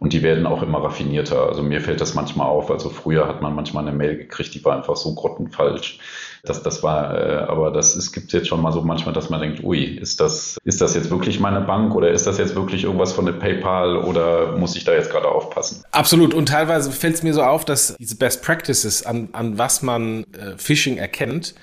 [0.00, 1.46] Und die werden auch immer raffinierter.
[1.46, 2.70] Also mir fällt das manchmal auf.
[2.70, 5.98] Also früher hat man manchmal eine Mail gekriegt, die war einfach so grottenfalsch.
[6.42, 9.42] Das, das war, äh, aber das es gibt jetzt schon mal so manchmal, dass man
[9.42, 12.84] denkt, ui, ist das, ist das jetzt wirklich meine Bank oder ist das jetzt wirklich
[12.84, 15.84] irgendwas von der PayPal oder muss ich da jetzt gerade aufpassen?
[15.90, 16.32] Absolut.
[16.32, 20.24] Und teilweise fällt es mir so auf, dass diese Best Practices, an, an was man
[20.32, 21.54] äh, Phishing erkennt,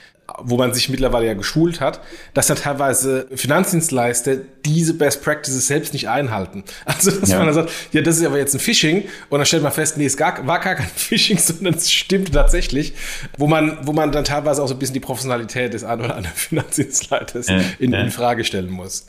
[0.43, 2.01] wo man sich mittlerweile ja geschult hat,
[2.33, 4.35] dass da teilweise Finanzdienstleister
[4.65, 6.63] diese Best Practices selbst nicht einhalten.
[6.85, 7.37] Also, dass ja.
[7.37, 9.97] man dann sagt, ja, das ist aber jetzt ein Phishing und dann stellt man fest,
[9.97, 12.93] nee, es gar, war gar kein Phishing, sondern es stimmt tatsächlich,
[13.37, 16.15] wo man, wo man dann teilweise auch so ein bisschen die Professionalität des einen oder
[16.15, 18.01] anderen Finanzdienstleisters ja, in, ja.
[18.01, 19.05] in Frage stellen muss.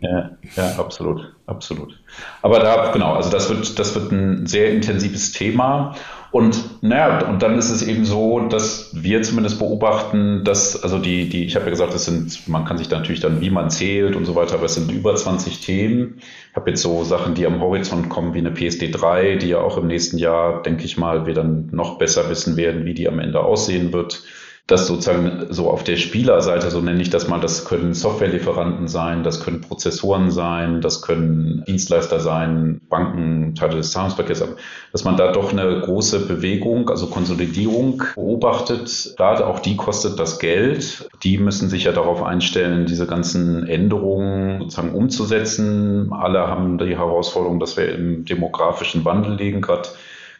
[0.00, 1.98] Ja, ja, absolut, absolut.
[2.42, 5.96] Aber da, genau, also das wird, das wird ein sehr intensives Thema
[6.36, 11.30] und naja, und dann ist es eben so, dass wir zumindest beobachten, dass, also die,
[11.30, 13.70] die, ich habe ja gesagt, es sind, man kann sich da natürlich dann, wie man
[13.70, 16.18] zählt und so weiter, aber es sind über 20 Themen.
[16.50, 19.60] Ich habe jetzt so Sachen, die am Horizont kommen, wie eine PSD 3, die ja
[19.60, 23.08] auch im nächsten Jahr, denke ich mal, wir dann noch besser wissen werden, wie die
[23.08, 24.22] am Ende aussehen wird
[24.66, 29.22] das sozusagen so auf der Spielerseite, so nenne ich das mal, das können Softwarelieferanten sein,
[29.22, 34.42] das können Prozessoren sein, das können Dienstleister sein, Banken, Teile des Zahlungsverkehrs,
[34.90, 39.14] dass man da doch eine große Bewegung, also Konsolidierung beobachtet.
[39.16, 41.08] Gerade auch die kostet das Geld.
[41.22, 46.12] Die müssen sich ja darauf einstellen, diese ganzen Änderungen sozusagen umzusetzen.
[46.12, 49.88] Alle haben die Herausforderung, dass wir im demografischen Wandel liegen, gerade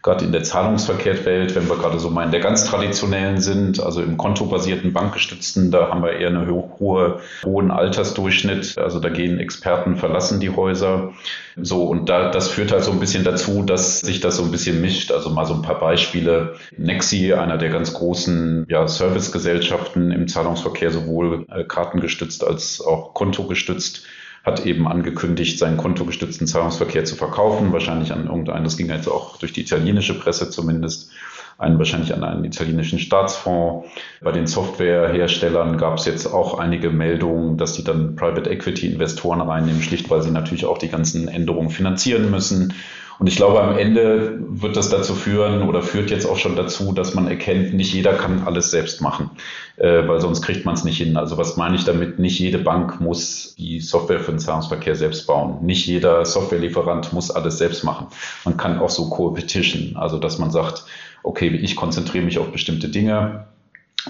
[0.06, 4.00] gerade in der Zahlungsverkehrswelt, wenn wir gerade so mal in der ganz traditionellen sind, also
[4.00, 8.78] im kontobasierten bankgestützten, da haben wir eher einen hohe, hohen Altersdurchschnitt.
[8.78, 11.12] Also da gehen Experten, verlassen die Häuser.
[11.56, 14.52] So, und da, das führt halt so ein bisschen dazu, dass sich das so ein
[14.52, 15.10] bisschen mischt.
[15.10, 16.54] Also mal so ein paar Beispiele.
[16.76, 24.04] Nexi, einer der ganz großen ja, Servicegesellschaften im Zahlungsverkehr, sowohl äh, kartengestützt als auch kontogestützt,
[24.46, 29.36] hat eben angekündigt, seinen kontogestützten Zahlungsverkehr zu verkaufen, wahrscheinlich an irgendeinen, das ging jetzt auch
[29.38, 31.10] durch die italienische Presse zumindest,
[31.58, 33.88] einen wahrscheinlich an einen italienischen Staatsfonds.
[34.20, 39.40] Bei den Softwareherstellern gab es jetzt auch einige Meldungen, dass die dann Private Equity Investoren
[39.40, 42.74] reinnehmen, schlicht weil sie natürlich auch die ganzen Änderungen finanzieren müssen.
[43.18, 46.92] Und ich glaube, am Ende wird das dazu führen oder führt jetzt auch schon dazu,
[46.92, 49.30] dass man erkennt, nicht jeder kann alles selbst machen,
[49.76, 51.16] äh, weil sonst kriegt man es nicht hin.
[51.16, 52.18] Also was meine ich damit?
[52.18, 55.64] Nicht jede Bank muss die Software für den Zahlungsverkehr selbst bauen.
[55.64, 58.08] Nicht jeder Softwarelieferant muss alles selbst machen.
[58.44, 60.84] Man kann auch so Co-Petition, also dass man sagt,
[61.22, 63.46] okay, ich konzentriere mich auf bestimmte Dinge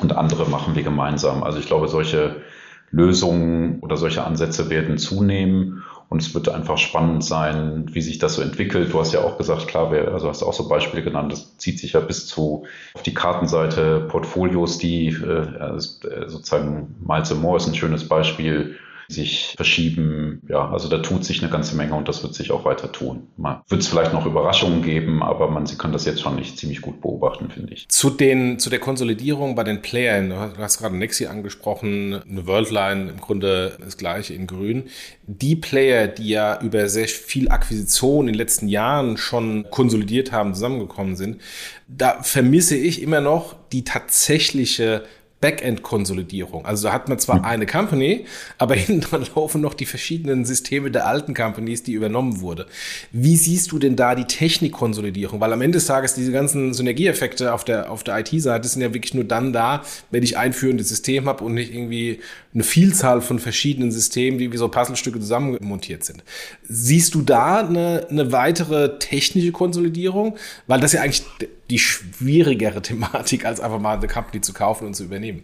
[0.00, 1.42] und andere machen wir gemeinsam.
[1.42, 2.42] Also ich glaube, solche
[2.90, 5.82] Lösungen oder solche Ansätze werden zunehmen.
[6.08, 8.92] Und es wird einfach spannend sein, wie sich das so entwickelt.
[8.92, 11.80] Du hast ja auch gesagt, klar, wer, also hast auch so Beispiele genannt, das zieht
[11.80, 12.64] sich ja bis zu
[12.94, 18.76] auf die Kartenseite Portfolios, die äh, sozusagen Miles Moore ist ein schönes Beispiel,
[19.08, 20.42] sich verschieben.
[20.48, 23.28] Ja, also da tut sich eine ganze Menge und das wird sich auch weiter tun.
[23.36, 26.58] Man wird es vielleicht noch Überraschungen geben, aber man sie kann das jetzt schon nicht
[26.58, 27.88] ziemlich gut beobachten, finde ich.
[27.88, 33.10] Zu, den, zu der Konsolidierung bei den Playern, du hast gerade Nexi angesprochen, eine Worldline,
[33.10, 34.84] im Grunde das gleiche in grün.
[35.26, 40.54] Die Player, die ja über sehr viel Akquisition in den letzten Jahren schon konsolidiert haben,
[40.54, 41.40] zusammengekommen sind,
[41.88, 45.04] da vermisse ich immer noch die tatsächliche
[45.40, 46.64] Backend-Konsolidierung.
[46.64, 47.44] Also da hat man zwar hm.
[47.44, 48.24] eine Company,
[48.58, 52.66] aber hinten dran laufen noch die verschiedenen Systeme der alten Companies, die übernommen wurde.
[53.12, 55.40] Wie siehst du denn da die Technikkonsolidierung?
[55.40, 58.94] Weil am Ende des Tages diese ganzen Synergieeffekte auf der, auf der IT-Seite sind ja
[58.94, 62.20] wirklich nur dann da, wenn ich ein führendes System habe und nicht irgendwie
[62.56, 66.24] eine Vielzahl von verschiedenen Systemen, die wie so Puzzlestücke zusammenmontiert sind.
[66.66, 70.36] Siehst du da eine, eine weitere technische Konsolidierung?
[70.66, 71.22] Weil das ja eigentlich
[71.68, 75.42] die schwierigere Thematik, als einfach mal eine Company zu kaufen und zu übernehmen.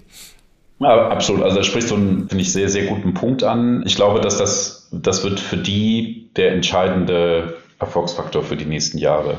[0.80, 1.42] Ja, absolut.
[1.42, 3.84] Also da sprichst du einen, finde ich, sehr, sehr guten Punkt an.
[3.84, 9.36] Ich glaube, dass das, das wird für die der entscheidende Erfolgsfaktor für die nächsten Jahre.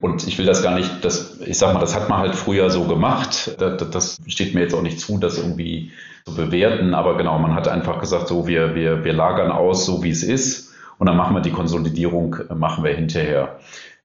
[0.00, 2.70] Und ich will das gar nicht, das, ich sag mal, das hat man halt früher
[2.70, 3.56] so gemacht.
[3.60, 5.92] Das, das steht mir jetzt auch nicht zu, das irgendwie
[6.24, 6.94] zu bewerten.
[6.94, 10.22] Aber genau, man hat einfach gesagt, so, wir, wir, wir lagern aus, so wie es
[10.22, 10.72] ist.
[10.98, 13.58] Und dann machen wir die Konsolidierung, machen wir hinterher.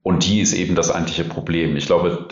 [0.05, 1.75] Und die ist eben das eigentliche Problem.
[1.77, 2.27] Ich glaube,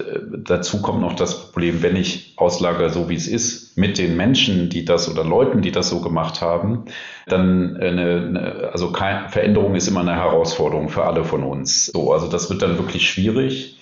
[0.46, 4.70] dazu kommt noch das Problem, wenn ich auslagere, so wie es ist, mit den Menschen,
[4.70, 6.86] die das oder Leuten, die das so gemacht haben,
[7.26, 11.88] dann eine, eine also keine, Veränderung ist immer eine Herausforderung für alle von uns.
[11.88, 13.80] So, also das wird dann wirklich schwierig.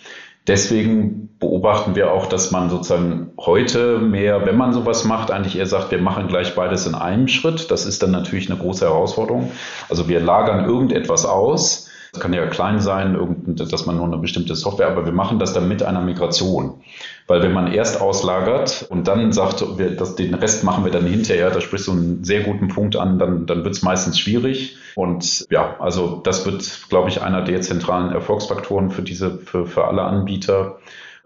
[0.48, 5.66] Deswegen beobachten wir auch, dass man sozusagen heute mehr, wenn man sowas macht, eigentlich eher
[5.66, 7.70] sagt, wir machen gleich beides in einem Schritt.
[7.70, 9.52] Das ist dann natürlich eine große Herausforderung.
[9.90, 11.90] Also wir lagern irgendetwas aus.
[12.12, 15.54] Das kann ja klein sein, dass man nur eine bestimmte Software, aber wir machen das
[15.54, 16.82] dann mit einer Migration.
[17.28, 21.06] Weil wenn man erst auslagert und dann sagt, wir, das, den Rest machen wir dann
[21.06, 24.76] hinterher, da sprichst du einen sehr guten Punkt an, dann, dann wird es meistens schwierig.
[24.96, 29.86] Und ja, also das wird, glaube ich, einer der zentralen Erfolgsfaktoren für diese, für, für
[29.86, 30.80] alle Anbieter.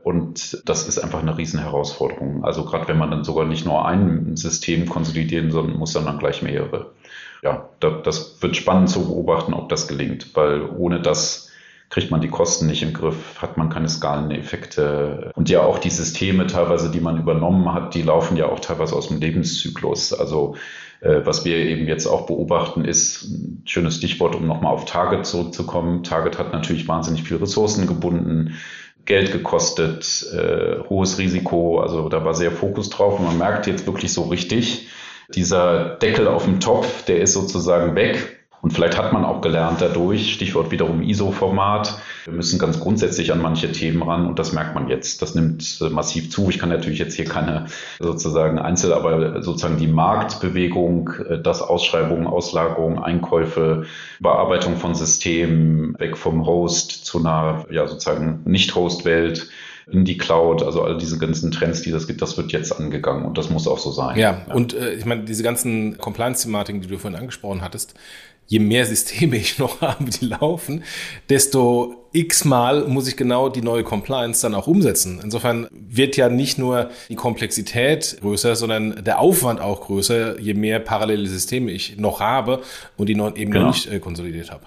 [0.03, 2.45] Und das ist einfach eine Riesenherausforderung.
[2.45, 6.19] Also gerade wenn man dann sogar nicht nur ein System konsolidieren, sondern muss dann, dann
[6.19, 6.91] gleich mehrere.
[7.43, 11.45] Ja, das wird spannend zu beobachten, ob das gelingt, weil ohne das
[11.89, 15.31] kriegt man die Kosten nicht im Griff, hat man keine Skaleneffekte.
[15.35, 18.95] Und ja, auch die Systeme teilweise, die man übernommen hat, die laufen ja auch teilweise
[18.95, 20.11] aus dem Lebenszyklus.
[20.11, 20.55] Also
[21.01, 25.25] äh, was wir eben jetzt auch beobachten, ist ein schönes Stichwort, um nochmal auf Target
[25.25, 26.03] zurückzukommen.
[26.03, 28.55] Target hat natürlich wahnsinnig viel Ressourcen gebunden.
[29.05, 33.85] Geld gekostet, äh, hohes Risiko, also da war sehr Fokus drauf und man merkt jetzt
[33.85, 34.87] wirklich so richtig,
[35.33, 38.35] dieser Deckel auf dem Topf, der ist sozusagen weg
[38.65, 41.99] und vielleicht hat man auch gelernt dadurch, Stichwort wiederum ISO-Format.
[42.23, 45.21] Wir müssen ganz grundsätzlich an manche Themen ran und das merkt man jetzt.
[45.21, 46.49] Das nimmt äh, massiv zu.
[46.49, 47.67] Ich kann natürlich jetzt hier keine
[47.99, 53.85] sozusagen Einzel, aber sozusagen die Marktbewegung, äh, das Ausschreibungen, Auslagerungen, Einkäufe,
[54.19, 59.47] Bearbeitung von Systemen, weg vom Host zu einer, ja, sozusagen Nicht-Host-Welt
[59.91, 63.25] in die Cloud, also all diese ganzen Trends, die das gibt, das wird jetzt angegangen
[63.25, 64.17] und das muss auch so sein.
[64.17, 64.53] Ja, ja.
[64.53, 67.93] und äh, ich meine, diese ganzen Compliance-Thematiken, die du vorhin angesprochen hattest,
[68.47, 70.83] je mehr Systeme ich noch habe, die laufen,
[71.29, 75.19] desto x-mal muss ich genau die neue Compliance dann auch umsetzen.
[75.21, 80.79] Insofern wird ja nicht nur die Komplexität größer, sondern der Aufwand auch größer, je mehr
[80.79, 82.61] parallele Systeme ich noch habe
[82.97, 83.67] und die noch eben genau.
[83.67, 84.65] noch nicht äh, konsolidiert habe.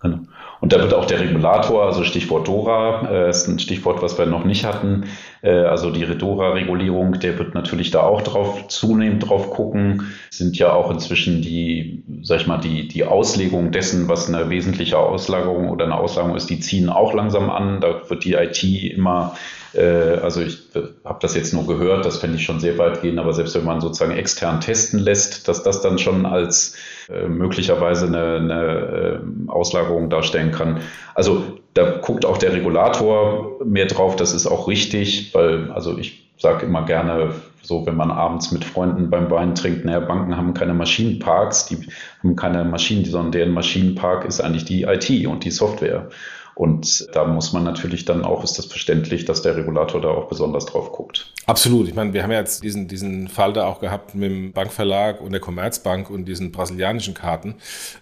[0.00, 0.18] Genau.
[0.62, 4.26] Und da wird auch der Regulator, also Stichwort DORA, äh, ist ein Stichwort, was wir
[4.26, 5.06] noch nicht hatten,
[5.42, 10.12] äh, also die DORA-Regulierung, der wird natürlich da auch drauf zunehmend drauf gucken.
[10.30, 14.98] Sind ja auch inzwischen die, sag ich mal, die, die Auslegung dessen, was eine wesentliche
[14.98, 17.80] Auslagerung oder eine Auslagerung ist, die ziehen auch langsam an.
[17.80, 19.34] Da wird die IT immer
[19.78, 20.68] also ich
[21.04, 23.64] habe das jetzt nur gehört, das fände ich schon sehr weit gehen, aber selbst wenn
[23.64, 26.76] man sozusagen extern testen lässt, dass das dann schon als
[27.08, 30.80] äh, möglicherweise eine, eine äh, Auslagerung darstellen kann.
[31.14, 36.30] Also da guckt auch der Regulator mehr drauf, das ist auch richtig, weil also ich
[36.36, 40.54] sage immer gerne, so wenn man abends mit Freunden beim Wein trinkt, naja, Banken haben
[40.54, 41.78] keine Maschinenparks, die
[42.22, 46.08] haben keine Maschinen, sondern deren Maschinenpark ist eigentlich die IT und die Software.
[46.54, 50.28] Und da muss man natürlich dann auch, ist das verständlich, dass der Regulator da auch
[50.28, 51.32] besonders drauf guckt.
[51.46, 51.88] Absolut.
[51.88, 55.20] Ich meine, wir haben ja jetzt diesen, diesen Fall da auch gehabt mit dem Bankverlag
[55.20, 57.54] und der Commerzbank und diesen brasilianischen Karten.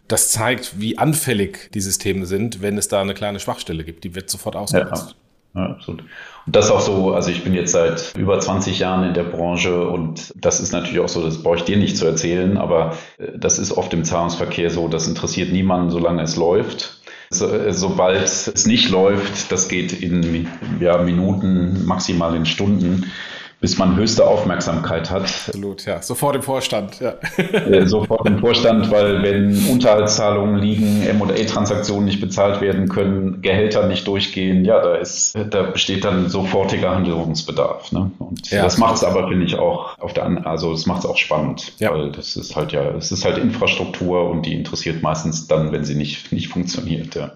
[0.08, 4.04] Das zeigt, wie anfällig die Systeme sind, wenn es da eine kleine Schwachstelle gibt.
[4.04, 5.10] Die wird sofort ausgenutzt.
[5.10, 5.14] Ja.
[5.54, 6.04] Ja, absolut.
[6.46, 9.88] Und das auch so, also ich bin jetzt seit über 20 Jahren in der Branche
[9.88, 13.36] und das ist natürlich auch so, das brauche ich dir nicht zu erzählen, aber äh,
[13.36, 16.99] das ist oft im Zahlungsverkehr so, das interessiert niemanden, solange es läuft.
[17.32, 20.48] So, sobald es nicht läuft, das geht in
[20.80, 23.12] ja, Minuten, maximal in Stunden,
[23.60, 25.22] bis man höchste Aufmerksamkeit hat.
[25.22, 26.00] Absolut, ja.
[26.00, 27.14] Sofort im Vorstand, ja.
[27.36, 34.06] Äh, sofort im Vorstand, weil wenn Unterhaltszahlungen liegen, M&A-Transaktionen nicht bezahlt werden können, Gehälter nicht
[34.06, 37.92] durchgehen, ja, da ist, da besteht dann sofortiger Handlungsbedarf.
[37.92, 38.10] Ne?
[38.18, 41.06] Und ja, das macht es aber, finde ich, auch auf der also es macht es
[41.06, 41.92] auch spannend, ja.
[41.92, 45.84] weil das ist halt ja, es ist halt Infrastruktur und die interessiert meistens dann, wenn
[45.84, 47.32] sie nicht, nicht funktioniert, ja.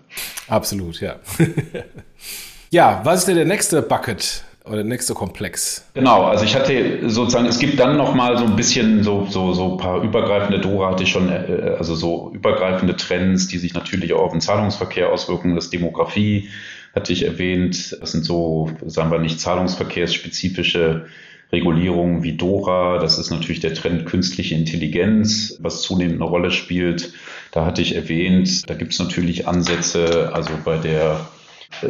[0.48, 1.16] Absolut, ja.
[2.70, 4.44] ja, was ist denn der nächste Bucket?
[4.64, 5.86] Oder der nächste Komplex?
[5.92, 9.72] Genau, also ich hatte sozusagen, es gibt dann nochmal so ein bisschen so, so, so
[9.72, 14.14] ein paar übergreifende, Dora hatte ich schon, äh, also so übergreifende Trends, die sich natürlich
[14.14, 16.48] auch auf den Zahlungsverkehr auswirken, das Demografie
[16.94, 21.06] hatte ich erwähnt, das sind so, sagen wir nicht zahlungsverkehrsspezifische
[21.52, 27.12] Regulierungen wie Dora, das ist natürlich der Trend künstliche Intelligenz, was zunehmend eine Rolle spielt.
[27.52, 31.20] Da hatte ich erwähnt, da gibt es natürlich Ansätze, also bei der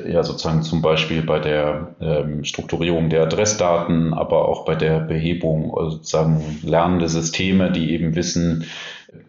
[0.08, 5.76] ja sozusagen zum Beispiel bei der ähm, Strukturierung der Adressdaten, aber auch bei der Behebung
[5.76, 8.64] also sozusagen lernende Systeme, die eben wissen,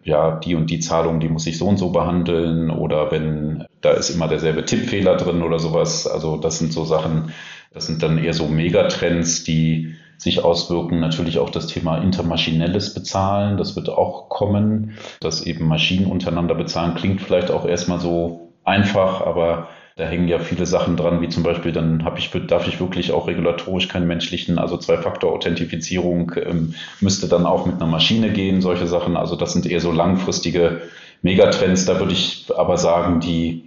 [0.04, 3.92] ja, die und die Zahlung, die muss ich so und so behandeln oder wenn da
[3.92, 6.06] ist immer derselbe Tippfehler drin oder sowas.
[6.06, 7.32] Also das sind so Sachen,
[7.72, 11.00] das sind dann eher so Megatrends, die sich auswirken.
[11.00, 16.94] Natürlich auch das Thema intermaschinelles Bezahlen, das wird auch kommen, dass eben Maschinen untereinander bezahlen,
[16.94, 21.42] klingt vielleicht auch erstmal so einfach, aber da hängen ja viele Sachen dran, wie zum
[21.42, 27.28] Beispiel, dann hab ich, darf ich wirklich auch regulatorisch keinen menschlichen, also Zwei-Faktor-Authentifizierung ähm, müsste
[27.28, 29.16] dann auch mit einer Maschine gehen, solche Sachen.
[29.16, 30.82] Also das sind eher so langfristige
[31.22, 31.86] Megatrends.
[31.86, 33.64] Da würde ich aber sagen, die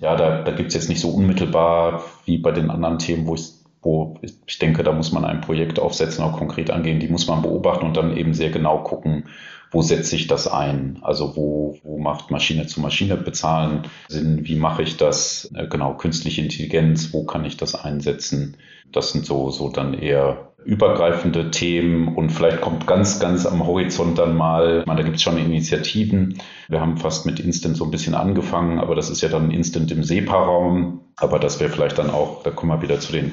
[0.00, 3.34] ja, da, da gibt es jetzt nicht so unmittelbar wie bei den anderen Themen, wo
[3.34, 7.28] ich wo ich denke, da muss man ein Projekt aufsetzen, auch konkret angehen, die muss
[7.28, 9.26] man beobachten und dann eben sehr genau gucken,
[9.70, 10.98] wo setze ich das ein?
[11.02, 14.46] Also wo, wo macht Maschine zu Maschine bezahlen Sinn?
[14.46, 15.50] Wie mache ich das?
[15.54, 18.56] Äh, genau, künstliche Intelligenz, wo kann ich das einsetzen?
[18.92, 24.18] Das sind so, so dann eher übergreifende Themen und vielleicht kommt ganz, ganz am Horizont
[24.18, 26.38] dann mal, ich meine, da gibt es schon Initiativen.
[26.68, 29.90] Wir haben fast mit Instant so ein bisschen angefangen, aber das ist ja dann Instant
[29.92, 31.00] im SEPA-Raum.
[31.16, 33.32] Aber das wäre vielleicht dann auch, da kommen wir wieder zu den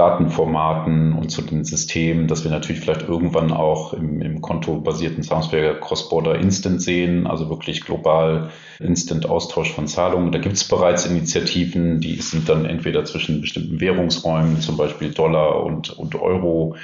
[0.00, 5.78] Datenformaten und zu den Systemen, dass wir natürlich vielleicht irgendwann auch im, im kontobasierten Zahlungsverkehr
[5.78, 8.48] Cross-Border Instant sehen, also wirklich global
[8.78, 10.32] Instant Austausch von Zahlungen.
[10.32, 15.62] Da gibt es bereits Initiativen, die sind dann entweder zwischen bestimmten Währungsräumen, zum Beispiel Dollar
[15.62, 16.76] und, und Euro,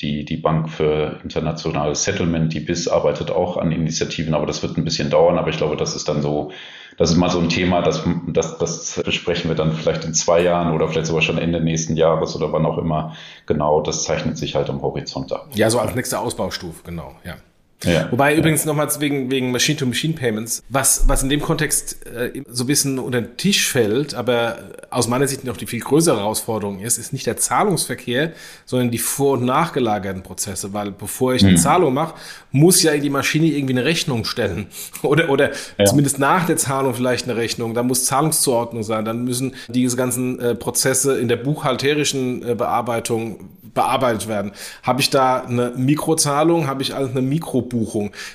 [0.00, 4.78] die, die Bank für internationales Settlement, die BIS, arbeitet auch an Initiativen, aber das wird
[4.78, 5.38] ein bisschen dauern.
[5.38, 6.52] Aber ich glaube, das ist dann so,
[7.00, 10.42] das ist mal so ein Thema, das, das, das besprechen wir dann vielleicht in zwei
[10.42, 13.16] Jahren oder vielleicht sogar schon Ende nächsten Jahres oder wann auch immer.
[13.46, 15.48] Genau, das zeichnet sich halt am Horizont ab.
[15.54, 17.36] Ja, so als nächste Ausbaustufe, genau, ja.
[17.84, 18.38] Ja, Wobei ja.
[18.38, 23.22] übrigens nochmals wegen, wegen Machine-to-Machine-Payments, was, was in dem Kontext äh, so ein bisschen unter
[23.22, 24.58] den Tisch fällt, aber
[24.90, 28.32] aus meiner Sicht noch die viel größere Herausforderung ist, ist nicht der Zahlungsverkehr,
[28.66, 30.74] sondern die vor- und nachgelagerten Prozesse.
[30.74, 31.56] Weil bevor ich eine mhm.
[31.56, 32.14] Zahlung mache,
[32.50, 34.66] muss ja die Maschine irgendwie eine Rechnung stellen.
[35.02, 35.84] Oder, oder ja.
[35.86, 37.74] zumindest nach der Zahlung vielleicht eine Rechnung.
[37.74, 39.04] Da muss Zahlungszuordnung sein.
[39.04, 44.52] Dann müssen diese ganzen äh, Prozesse in der buchhalterischen äh, Bearbeitung bearbeitet werden.
[44.82, 47.69] Habe ich da eine Mikrozahlung, habe ich also eine Mikrobuchung?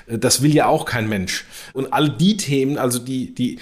[0.08, 1.46] Äh, das will ja auch kein Mensch.
[1.74, 3.60] Und all die Themen, also die, die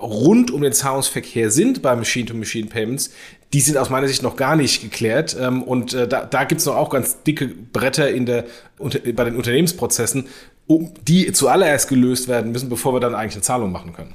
[0.00, 3.10] rund um den Zahlungsverkehr sind bei Machine-to-Machine-Payments,
[3.52, 5.36] die sind aus meiner Sicht noch gar nicht geklärt.
[5.40, 8.44] Ähm, und äh, da, da gibt es noch auch ganz dicke Bretter in der,
[8.78, 10.26] bei den Unternehmensprozessen,
[10.66, 14.14] um die zuallererst gelöst werden müssen, bevor wir dann eigentlich eine Zahlung machen können.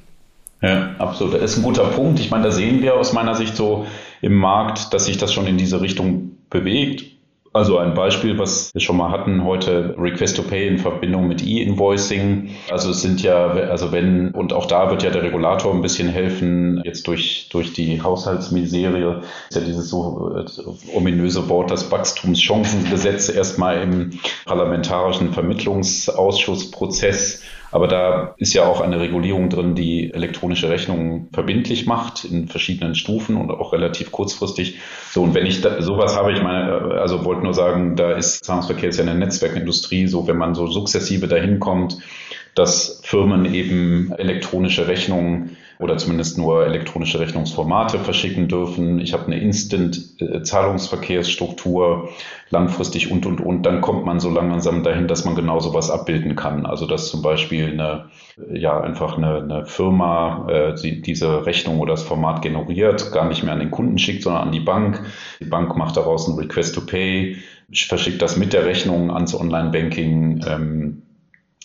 [0.61, 1.35] Ja, absolut.
[1.35, 2.19] Das ist ein guter Punkt.
[2.19, 3.87] Ich meine, da sehen wir aus meiner Sicht so
[4.21, 7.05] im Markt, dass sich das schon in diese Richtung bewegt.
[7.52, 11.43] Also ein Beispiel, was wir schon mal hatten heute, Request to Pay in Verbindung mit
[11.43, 12.52] E-Invoicing.
[12.70, 16.10] Also es sind ja, also wenn, und auch da wird ja der Regulator ein bisschen
[16.10, 20.45] helfen, jetzt durch, durch die Haushaltsmiserie, ist ja dieses so äh,
[20.95, 24.12] ominöse Wort, das Wachstumschancengesetz erstmal im
[24.45, 27.41] parlamentarischen Vermittlungsausschussprozess
[27.72, 32.95] aber da ist ja auch eine Regulierung drin, die elektronische Rechnungen verbindlich macht in verschiedenen
[32.95, 34.80] Stufen und auch relativ kurzfristig.
[35.11, 38.43] So, und wenn ich da, sowas habe, ich meine, also wollte nur sagen, da ist
[38.43, 41.97] Zahlungsverkehr ist ja eine Netzwerkindustrie, so wenn man so sukzessive dahin kommt,
[42.55, 48.99] dass Firmen eben elektronische Rechnungen oder zumindest nur elektronische Rechnungsformate verschicken dürfen.
[48.99, 52.09] Ich habe eine Instant-Zahlungsverkehrsstruktur,
[52.49, 53.63] langfristig und, und, und.
[53.63, 56.65] Dann kommt man so langsam dahin, dass man genau sowas abbilden kann.
[56.65, 58.09] Also dass zum Beispiel eine,
[58.53, 63.43] ja, einfach eine, eine Firma äh, die, diese Rechnung oder das Format generiert, gar nicht
[63.43, 65.01] mehr an den Kunden schickt, sondern an die Bank.
[65.39, 67.38] Die Bank macht daraus ein Request to Pay,
[67.71, 70.43] verschickt das mit der Rechnung ans Online-Banking.
[70.45, 71.03] Ähm,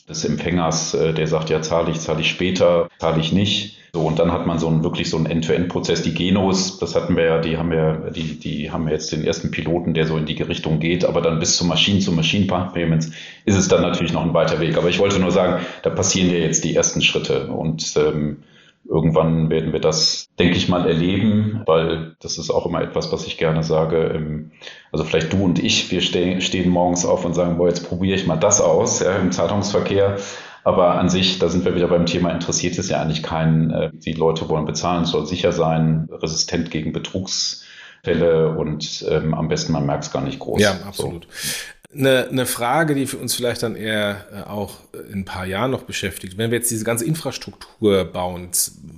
[0.08, 3.78] des Empfängers, äh, der sagt, ja, zahle ich, zahle ich später, zahle ich nicht.
[3.94, 6.02] So, und dann hat man so einen wirklich so einen End-to-End-Prozess.
[6.02, 9.52] Die Genos, das hatten wir ja, die haben wir, die, die haben jetzt den ersten
[9.52, 13.12] Piloten, der so in die Richtung geht, aber dann bis zu Maschinen, zu Machine Payments
[13.44, 14.76] ist es dann natürlich noch ein weiter Weg.
[14.76, 18.42] Aber ich wollte nur sagen, da passieren ja jetzt die ersten Schritte und ähm,
[18.86, 23.26] irgendwann werden wir das, denke ich mal, erleben, weil das ist auch immer etwas, was
[23.26, 24.12] ich gerne sage.
[24.14, 24.52] Ähm,
[24.92, 28.16] also vielleicht du und ich, wir stehen, stehen morgens auf und sagen, boah, jetzt probiere
[28.16, 30.18] ich mal das aus ja, im Zahlungsverkehr.
[30.64, 33.70] Aber an sich, da sind wir wieder beim Thema, interessiert es ja eigentlich keinen.
[33.70, 39.48] Äh, die Leute wollen bezahlen, es soll sicher sein, resistent gegen Betrugsfälle und ähm, am
[39.48, 40.60] besten man merkt es gar nicht groß.
[40.60, 41.26] Ja, absolut.
[41.30, 41.48] So.
[41.96, 44.80] Eine, eine Frage, die für uns vielleicht dann eher äh, auch
[45.10, 46.36] in ein paar Jahren noch beschäftigt.
[46.36, 48.48] Wenn wir jetzt diese ganze Infrastruktur bauen,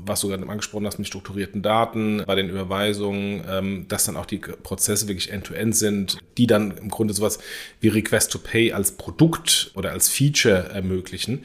[0.04, 4.26] was du gerade angesprochen hast mit strukturierten Daten, bei den Überweisungen, ähm, dass dann auch
[4.26, 7.38] die Prozesse wirklich end-to-end -end sind, die dann im Grunde sowas
[7.80, 11.44] wie Request to Pay als Produkt oder als Feature ermöglichen.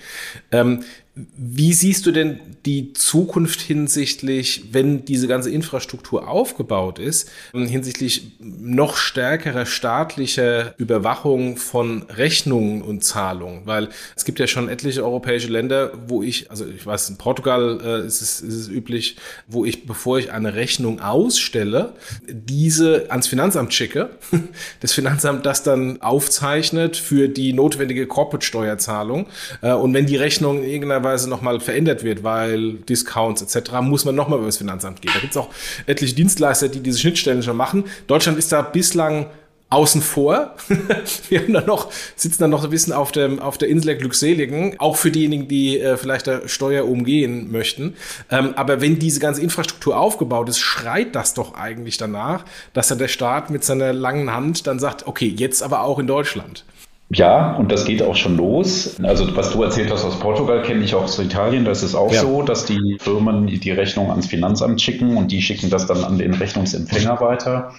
[1.14, 8.95] Wie siehst du denn die Zukunft hinsichtlich, wenn diese ganze Infrastruktur aufgebaut ist, hinsichtlich noch
[8.95, 13.64] stärkerer staatlicher Überwachung von Rechnungen und Zahlungen?
[13.66, 17.82] Weil es gibt ja schon etliche europäische Länder, wo ich, also ich weiß, in Portugal
[17.84, 21.91] äh, ist, es, ist es üblich, wo ich, bevor ich eine Rechnung ausstelle,
[22.26, 24.12] diese ans Finanzamt schicke,
[24.80, 29.28] das Finanzamt das dann aufzeichnet für die notwendige Corporate-Steuerzahlung.
[29.62, 34.06] Äh, und wenn die Rechnung in irgendeiner Weise nochmal verändert wird, weil Discounts etc., muss
[34.06, 35.12] man nochmal über das Finanzamt gehen.
[35.14, 35.49] Da gibt es auch
[35.86, 37.86] etliche Dienstleister, die diese Schnittstellen schon machen.
[38.08, 39.28] Deutschland ist da bislang
[39.72, 40.56] außen vor.
[41.30, 43.95] Wir haben dann noch, sitzen dann noch ein bisschen auf, dem, auf der Insel der
[43.95, 47.95] Glückseligen, auch für diejenigen, die äh, vielleicht der Steuer umgehen möchten.
[48.30, 52.43] Ähm, aber wenn diese ganze Infrastruktur aufgebaut ist, schreit das doch eigentlich danach,
[52.74, 56.08] dass dann der Staat mit seiner langen Hand dann sagt, okay, jetzt aber auch in
[56.08, 56.66] Deutschland.
[57.14, 58.95] Ja, und das geht auch schon los.
[59.03, 61.66] Also was du erzählt hast aus Portugal, kenne ich auch aus Italien.
[61.66, 62.22] Da ist es auch ja.
[62.22, 66.18] so, dass die Firmen die Rechnung ans Finanzamt schicken und die schicken das dann an
[66.18, 67.74] den Rechnungsempfänger weiter.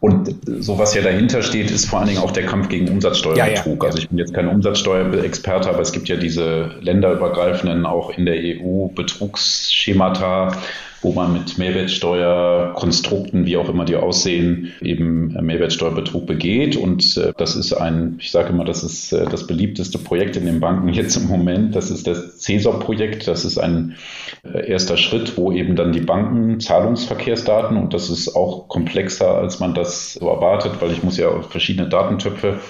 [0.00, 3.82] Und so was ja dahinter steht, ist vor allen Dingen auch der Kampf gegen Umsatzsteuerbetrug.
[3.82, 3.86] Ja, ja.
[3.86, 8.36] Also ich bin jetzt kein Umsatzsteuerexperte, aber es gibt ja diese länderübergreifenden, auch in der
[8.36, 10.56] EU Betrugsschemata,
[11.04, 16.76] wo man mit Mehrwertsteuerkonstrukten, wie auch immer die aussehen, eben Mehrwertsteuerbetrug begeht.
[16.76, 20.46] Und äh, das ist ein, ich sage immer, das ist äh, das beliebteste Projekt in
[20.46, 21.76] den Banken jetzt im Moment.
[21.76, 23.28] Das ist das CESOR-Projekt.
[23.28, 23.96] Das ist ein
[24.42, 29.60] äh, erster Schritt, wo eben dann die Banken Zahlungsverkehrsdaten, und das ist auch komplexer, als
[29.60, 32.60] man das so erwartet, weil ich muss ja auf verschiedene Datentöpfe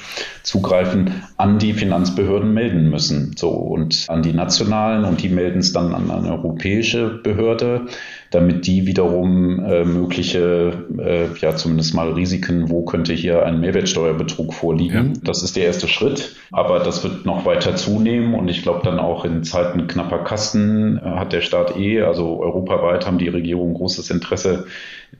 [0.42, 3.34] zugreifen, an die Finanzbehörden melden müssen.
[3.36, 7.86] So und an die nationalen und die melden es dann an eine europäische Behörde
[8.34, 14.52] damit die wiederum äh, mögliche, äh, ja zumindest mal Risiken, wo könnte hier ein Mehrwertsteuerbetrug
[14.52, 15.12] vorliegen.
[15.14, 15.20] Ja.
[15.22, 18.98] Das ist der erste Schritt, aber das wird noch weiter zunehmen und ich glaube dann
[18.98, 23.74] auch in Zeiten knapper Kasten äh, hat der Staat eh, also europaweit haben die Regierungen
[23.74, 24.66] großes Interesse,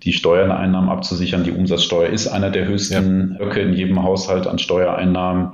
[0.03, 1.45] die Steuereinnahmen abzusichern.
[1.45, 3.53] Die Umsatzsteuer ist einer der höchsten ja.
[3.53, 5.53] in jedem Haushalt an Steuereinnahmen.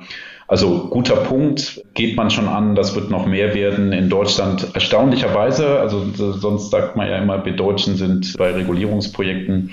[0.51, 4.75] Also guter Punkt, geht man schon an, das wird noch mehr werden in Deutschland.
[4.75, 9.71] Erstaunlicherweise, also sonst sagt man ja immer, wir Deutschen sind bei Regulierungsprojekten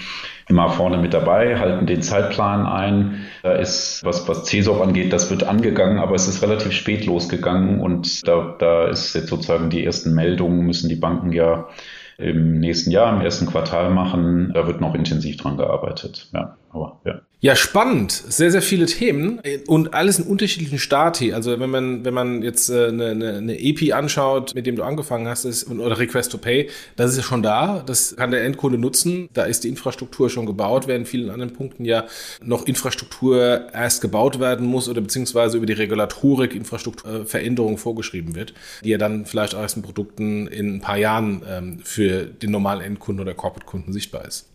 [0.48, 3.26] immer vorne mit dabei, halten den Zeitplan ein.
[3.42, 7.80] Da ist, was, was CESOP angeht, das wird angegangen, aber es ist relativ spät losgegangen
[7.82, 11.70] und da, da ist jetzt sozusagen die ersten Meldungen, müssen die Banken ja
[12.20, 14.52] im nächsten Jahr, im ersten Quartal machen.
[14.54, 16.30] Da wird noch intensiv dran gearbeitet.
[16.34, 17.22] Ja, aber ja.
[17.39, 18.11] Ja, spannend.
[18.11, 21.34] Sehr, sehr viele Themen und alles in unterschiedlichen Stati.
[21.34, 24.82] Also wenn man, wenn man jetzt äh, eine, eine, eine EPI anschaut, mit dem du
[24.82, 27.84] angefangen hast, ist, oder Request to Pay, das ist ja schon da.
[27.86, 29.30] Das kann der Endkunde nutzen.
[29.34, 32.05] Da ist die Infrastruktur schon gebaut, während vielen anderen Punkten ja
[32.43, 38.89] noch Infrastruktur erst gebaut werden muss oder beziehungsweise über die Regulatorik Infrastrukturveränderung vorgeschrieben wird, die
[38.89, 42.82] ja dann vielleicht auch erst in Produkten in ein paar Jahren ähm, für den normalen
[42.82, 44.49] Endkunden oder Corporate-Kunden sichtbar ist.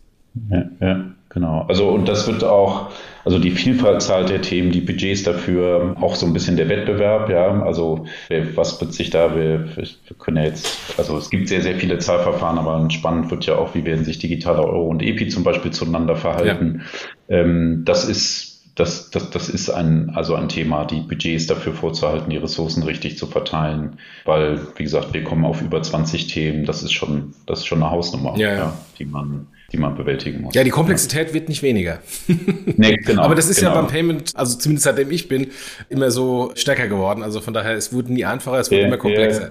[0.49, 1.65] Ja, ja, genau.
[1.67, 2.91] Also und das wird auch,
[3.25, 7.63] also die Vielfalt der Themen, die Budgets dafür, auch so ein bisschen der Wettbewerb, ja.
[7.63, 8.05] Also
[8.55, 11.99] was wird sich da, wir, wir können ja jetzt, also es gibt sehr, sehr viele
[11.99, 15.71] Zahlverfahren, aber spannend wird ja auch, wie werden sich digitale Euro und EPI zum Beispiel
[15.71, 16.81] zueinander verhalten.
[17.27, 17.37] Ja.
[17.37, 22.29] Ähm, das ist das, das, das ist ein, also ein Thema, die Budgets dafür vorzuhalten,
[22.29, 26.81] die Ressourcen richtig zu verteilen, weil, wie gesagt, wir kommen auf über 20 Themen, das
[26.81, 28.73] ist schon, das ist schon eine Hausnummer, ja, ja.
[28.97, 30.53] die man, die man bewältigen muss.
[30.53, 31.33] Ja, die Komplexität ja.
[31.33, 31.99] wird nicht weniger.
[32.77, 33.23] nee, genau.
[33.23, 33.71] Aber das ist genau.
[33.71, 35.47] ja beim Payment, also zumindest seitdem ich bin,
[35.89, 37.23] immer so stärker geworden.
[37.23, 39.49] Also von daher, es wurde nie einfacher, es wurde ja, immer komplexer.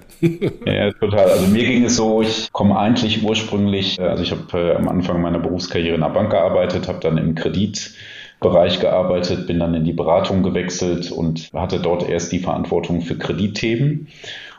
[0.64, 1.28] Ja, ja, total.
[1.28, 5.20] Also mir ging es so, ich komme eigentlich ursprünglich, also ich habe äh, am Anfang
[5.20, 7.34] meiner Berufskarriere in der Bank gearbeitet, habe dann im
[8.42, 13.16] Kreditbereich gearbeitet, bin dann in die Beratung gewechselt und hatte dort erst die Verantwortung für
[13.16, 14.08] Kreditthemen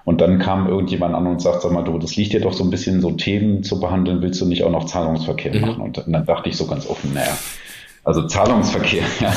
[0.06, 2.64] und dann kam irgendjemand an und sagt, sag mal, du, das liegt dir doch so
[2.64, 5.62] ein bisschen so Themen zu behandeln, willst du nicht auch noch Zahlungsverkehr mhm.
[5.62, 5.82] machen?
[5.82, 7.38] Und dann dachte ich so ganz offen, naja,
[8.04, 9.34] also Zahlungsverkehr, ja,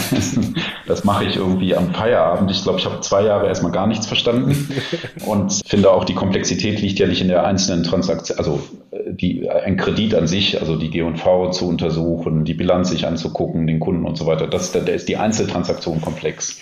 [0.87, 2.51] das, mache ich irgendwie am Feierabend.
[2.51, 4.69] Ich glaube, ich habe zwei Jahre erstmal gar nichts verstanden
[5.27, 8.61] und finde auch, die Komplexität liegt ja nicht in der einzelnen Transaktion, also
[9.09, 13.79] die, ein Kredit an sich, also die G&V zu untersuchen, die Bilanz sich anzugucken, den
[13.79, 14.47] Kunden und so weiter.
[14.47, 16.61] Das, da ist die Einzeltransaktion komplex.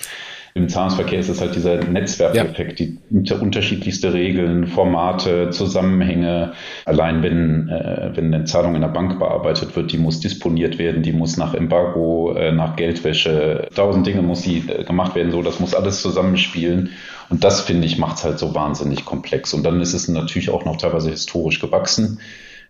[0.56, 2.86] Im Zahlungsverkehr ist es halt dieser Netzwerkeffekt, ja.
[3.10, 6.52] die unterschiedlichste Regeln, Formate, Zusammenhänge.
[6.84, 11.02] Allein wenn, äh, wenn eine Zahlung in der Bank bearbeitet wird, die muss disponiert werden,
[11.02, 15.42] die muss nach Embargo, äh, nach Geldwäsche, tausend Dinge muss die äh, gemacht werden, so
[15.42, 16.90] das muss alles zusammenspielen.
[17.30, 19.54] Und das, finde ich, macht es halt so wahnsinnig komplex.
[19.54, 22.20] Und dann ist es natürlich auch noch teilweise historisch gewachsen.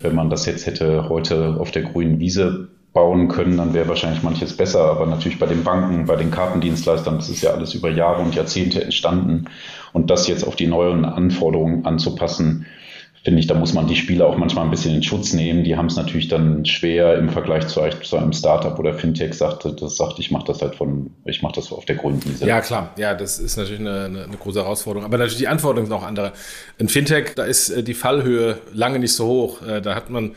[0.01, 4.23] Wenn man das jetzt hätte heute auf der grünen Wiese bauen können, dann wäre wahrscheinlich
[4.23, 4.85] manches besser.
[4.85, 8.35] Aber natürlich bei den Banken, bei den Kartendienstleistern, das ist ja alles über Jahre und
[8.35, 9.47] Jahrzehnte entstanden.
[9.93, 12.67] Und das jetzt auf die neuen Anforderungen anzupassen,
[13.25, 15.65] finde ich, da muss man die Spieler auch manchmal ein bisschen in Schutz nehmen.
[15.65, 19.73] Die haben es natürlich dann schwer im Vergleich zu, zu einem Startup oder Fintech sagte,
[19.73, 22.21] das sagt, ich mache das halt von, ich mache das auf der grünen.
[22.41, 22.93] Ja, klar.
[22.99, 25.07] Ja, das ist natürlich eine, eine, eine, große Herausforderung.
[25.07, 26.33] Aber natürlich die Anforderungen sind auch andere.
[26.77, 29.63] In Fintech, da ist äh, die Fallhöhe lange nicht so hoch.
[29.67, 30.33] Äh, da hat man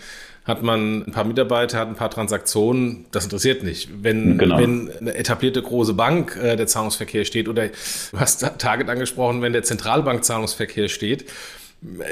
[0.47, 3.89] hat man ein paar Mitarbeiter, hat ein paar Transaktionen, das interessiert nicht.
[4.01, 4.57] Wenn, genau.
[4.57, 9.51] wenn eine etablierte große Bank äh, der Zahlungsverkehr steht oder du hast Target angesprochen, wenn
[9.51, 11.25] der Zentralbank Zahlungsverkehr steht,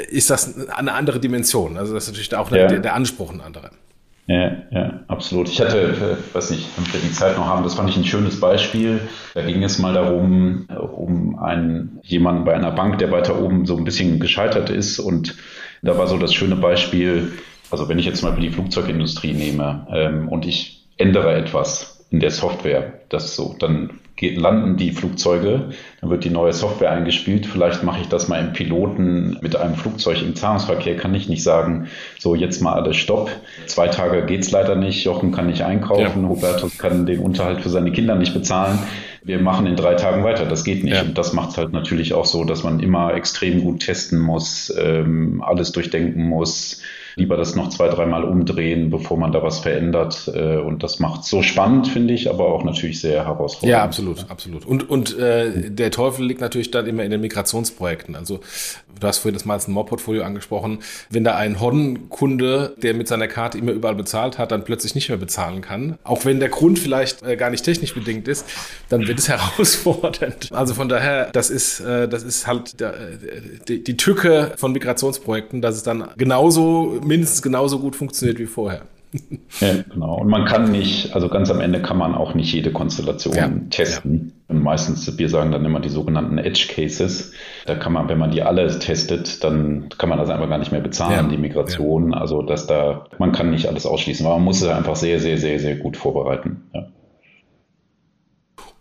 [0.10, 1.78] ist das eine andere Dimension.
[1.78, 2.68] Also das ist natürlich auch ja.
[2.68, 3.72] der, der Anspruch ein anderer.
[4.28, 5.48] Ja, ja, absolut.
[5.48, 8.06] Ich hatte, äh, weiß nicht, wenn wir die Zeit noch haben, das fand ich ein
[8.06, 9.00] schönes Beispiel.
[9.36, 13.66] Da ging es mal darum, äh, um einen, jemanden bei einer Bank, der weiter oben
[13.66, 15.00] so ein bisschen gescheitert ist.
[15.00, 15.38] Und
[15.84, 17.34] da war so das schöne Beispiel,
[17.72, 22.32] also wenn ich jetzt mal die Flugzeugindustrie nehme ähm, und ich ändere etwas in der
[22.32, 27.46] Software, das so, dann geht, landen die Flugzeuge, dann wird die neue Software eingespielt.
[27.46, 31.44] Vielleicht mache ich das mal im Piloten mit einem Flugzeug im Zahlungsverkehr, kann ich nicht
[31.44, 31.88] sagen,
[32.18, 33.30] so jetzt mal alles Stopp.
[33.66, 36.30] Zwei Tage geht's leider nicht, Jochen kann nicht einkaufen, ja.
[36.30, 38.80] Hubertus kann den Unterhalt für seine Kinder nicht bezahlen.
[39.26, 40.96] Wir machen in drei Tagen weiter, das geht nicht.
[40.96, 41.02] Ja.
[41.02, 44.74] Und das macht es halt natürlich auch so, dass man immer extrem gut testen muss,
[44.78, 46.82] ähm, alles durchdenken muss
[47.16, 50.30] lieber das noch zwei, dreimal umdrehen, bevor man da was verändert.
[50.34, 53.72] Äh, und das macht so spannend, finde ich, aber auch natürlich sehr herausfordernd.
[53.72, 54.66] Ja, absolut, absolut.
[54.66, 58.16] Und, und äh, der Teufel liegt natürlich dann immer in den Migrationsprojekten.
[58.16, 58.42] Also
[59.00, 60.80] du hast vorhin das mal ein Mob-Portfolio angesprochen.
[61.10, 65.10] Wenn da ein Hon-Kunde, der mit seiner Karte immer überall bezahlt hat, dann plötzlich nicht
[65.10, 68.46] mehr bezahlen kann, auch wenn der Grund vielleicht äh, gar nicht technisch bedingt ist,
[68.90, 70.52] dann wird es herausfordernd.
[70.52, 72.94] Also von daher, das ist, äh, das ist halt der,
[73.68, 78.84] die, die Tücke von Migrationsprojekten, dass es dann genauso mindestens genauso gut funktioniert wie vorher.
[79.60, 80.20] Ja, genau.
[80.20, 83.50] Und man kann nicht, also ganz am Ende kann man auch nicht jede Konstellation ja,
[83.70, 84.34] testen.
[84.50, 84.56] Ja.
[84.56, 87.32] Und meistens, wir sagen dann immer die sogenannten Edge Cases.
[87.66, 90.72] Da kann man, wenn man die alle testet, dann kann man das einfach gar nicht
[90.72, 92.14] mehr bezahlen, die Migration.
[92.14, 95.38] Also, dass da, man kann nicht alles ausschließen, aber man muss es einfach sehr, sehr,
[95.38, 96.64] sehr, sehr gut vorbereiten.
[96.74, 96.88] Ja.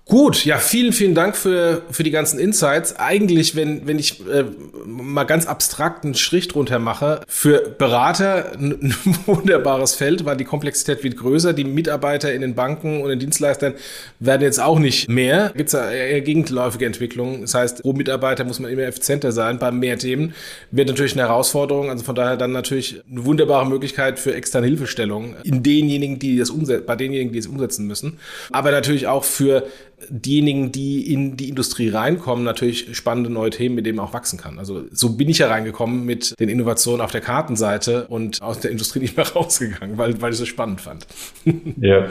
[0.07, 2.97] Gut, ja, vielen, vielen Dank für, für die ganzen Insights.
[2.97, 4.45] Eigentlich, wenn, wenn ich äh,
[4.85, 8.95] mal ganz abstrakt einen Strich drunter mache, für Berater ein,
[9.27, 11.55] wunderbares Feld, weil die Komplexität wird größer.
[11.55, 13.75] Die Mitarbeiter in den Banken und den Dienstleistern
[14.21, 15.53] werden jetzt auch nicht mehr.
[15.57, 17.41] Gibt es ja eher gegenläufige Entwicklungen.
[17.41, 19.59] Das heißt, pro Mitarbeiter muss man immer effizienter sein.
[19.59, 20.35] Bei mehr Themen
[20.71, 21.89] wird natürlich eine Herausforderung.
[21.89, 26.51] Also von daher dann natürlich eine wunderbare Möglichkeit für externe Hilfestellung in denjenigen, die das
[26.51, 28.19] umsetzen, bei denjenigen, die es umsetzen müssen.
[28.53, 29.65] Aber natürlich auch für
[30.09, 34.39] diejenigen, die in die Industrie reinkommen, natürlich spannende neue Themen, mit denen man auch wachsen
[34.39, 34.59] kann.
[34.59, 38.71] Also so bin ich ja reingekommen mit den Innovationen auf der Kartenseite und aus der
[38.71, 41.07] Industrie nicht mehr rausgegangen, weil, weil ich es so spannend fand.
[41.81, 42.09] Ja,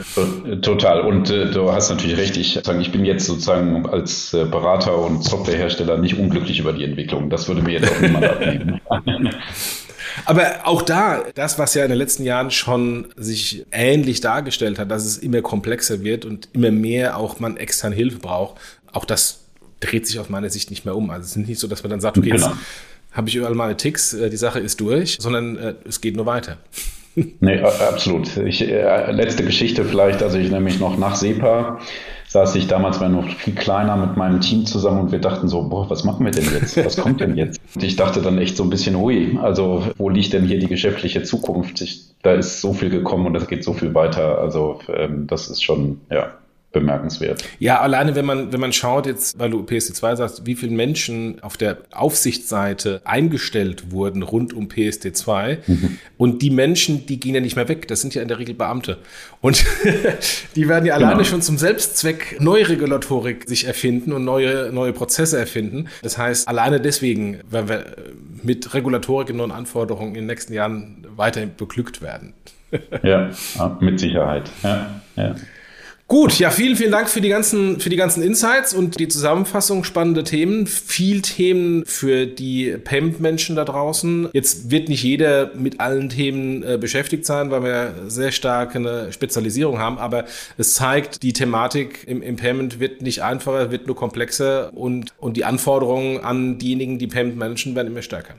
[0.62, 1.00] total.
[1.00, 2.36] Und äh, du hast natürlich recht.
[2.36, 7.30] Ich, ich bin jetzt sozusagen als äh, Berater und Softwarehersteller nicht unglücklich über die Entwicklung.
[7.30, 8.80] Das würde mir jetzt auch niemand abnehmen.
[10.24, 14.90] Aber auch da, das, was ja in den letzten Jahren schon sich ähnlich dargestellt hat,
[14.90, 18.60] dass es immer komplexer wird und immer mehr auch man externe Hilfe braucht,
[18.92, 19.40] auch das
[19.80, 21.10] dreht sich aus meiner Sicht nicht mehr um.
[21.10, 22.48] Also es ist nicht so, dass man dann sagt, okay, genau.
[22.48, 22.58] jetzt
[23.12, 26.26] habe ich überall meine Ticks, äh, die Sache ist durch, sondern äh, es geht nur
[26.26, 26.58] weiter.
[27.40, 28.36] Nee, absolut.
[28.38, 31.80] Ich, äh, letzte Geschichte vielleicht, also ich nämlich noch nach SEPA
[32.34, 35.68] saß ich damals war noch viel kleiner mit meinem Team zusammen und wir dachten so,
[35.68, 36.84] boah, was machen wir denn jetzt?
[36.84, 37.60] Was kommt denn jetzt?
[37.76, 40.66] Und ich dachte dann echt so ein bisschen, hui, also wo liegt denn hier die
[40.66, 41.80] geschäftliche Zukunft?
[41.80, 44.38] Ich, da ist so viel gekommen und es geht so viel weiter.
[44.38, 46.32] Also ähm, das ist schon, ja,
[46.74, 47.42] bemerkenswert.
[47.58, 51.42] Ja, alleine wenn man, wenn man schaut jetzt, weil du PSD2 sagst, wie viele Menschen
[51.42, 55.98] auf der Aufsichtsseite eingestellt wurden rund um PSD2 mhm.
[56.18, 58.54] und die Menschen, die gehen ja nicht mehr weg, das sind ja in der Regel
[58.54, 58.98] Beamte
[59.40, 59.64] und
[60.56, 61.24] die werden ja alleine genau.
[61.24, 65.86] schon zum Selbstzweck neue Regulatorik sich erfinden und neue, neue Prozesse erfinden.
[66.02, 67.84] Das heißt, alleine deswegen werden wir
[68.42, 72.34] mit Regulatorik und neuen Anforderungen in den nächsten Jahren weiterhin beglückt werden.
[73.02, 73.30] ja,
[73.80, 74.50] mit Sicherheit.
[74.62, 75.34] Ja, ja.
[76.06, 79.84] Gut, ja, vielen, vielen Dank für die ganzen, für die ganzen Insights und die Zusammenfassung.
[79.84, 80.66] Spannende Themen.
[80.66, 84.28] Viel Themen für die Payment-Menschen da draußen.
[84.34, 89.12] Jetzt wird nicht jeder mit allen Themen äh, beschäftigt sein, weil wir sehr stark eine
[89.12, 89.96] Spezialisierung haben.
[89.96, 90.26] Aber
[90.58, 95.38] es zeigt, die Thematik im, im Payment wird nicht einfacher, wird nur komplexer und, und
[95.38, 98.34] die Anforderungen an diejenigen, die Payment managen, werden immer stärker.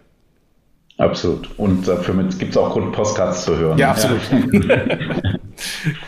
[0.98, 1.50] Absolut.
[1.58, 3.78] Und dafür gibt es auch Grund, Postcards zu hören.
[3.78, 4.22] Ja, absolut.
[4.32, 4.78] Ja.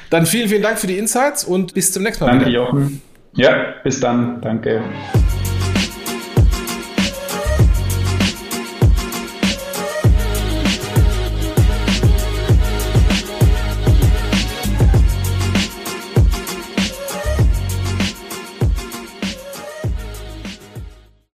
[0.10, 2.32] Dann vielen, vielen Dank für die Insights und bis zum nächsten Mal.
[2.32, 2.64] Danke, wieder.
[2.64, 3.02] Jochen.
[3.34, 4.42] Ja, bis dann.
[4.42, 4.82] Danke.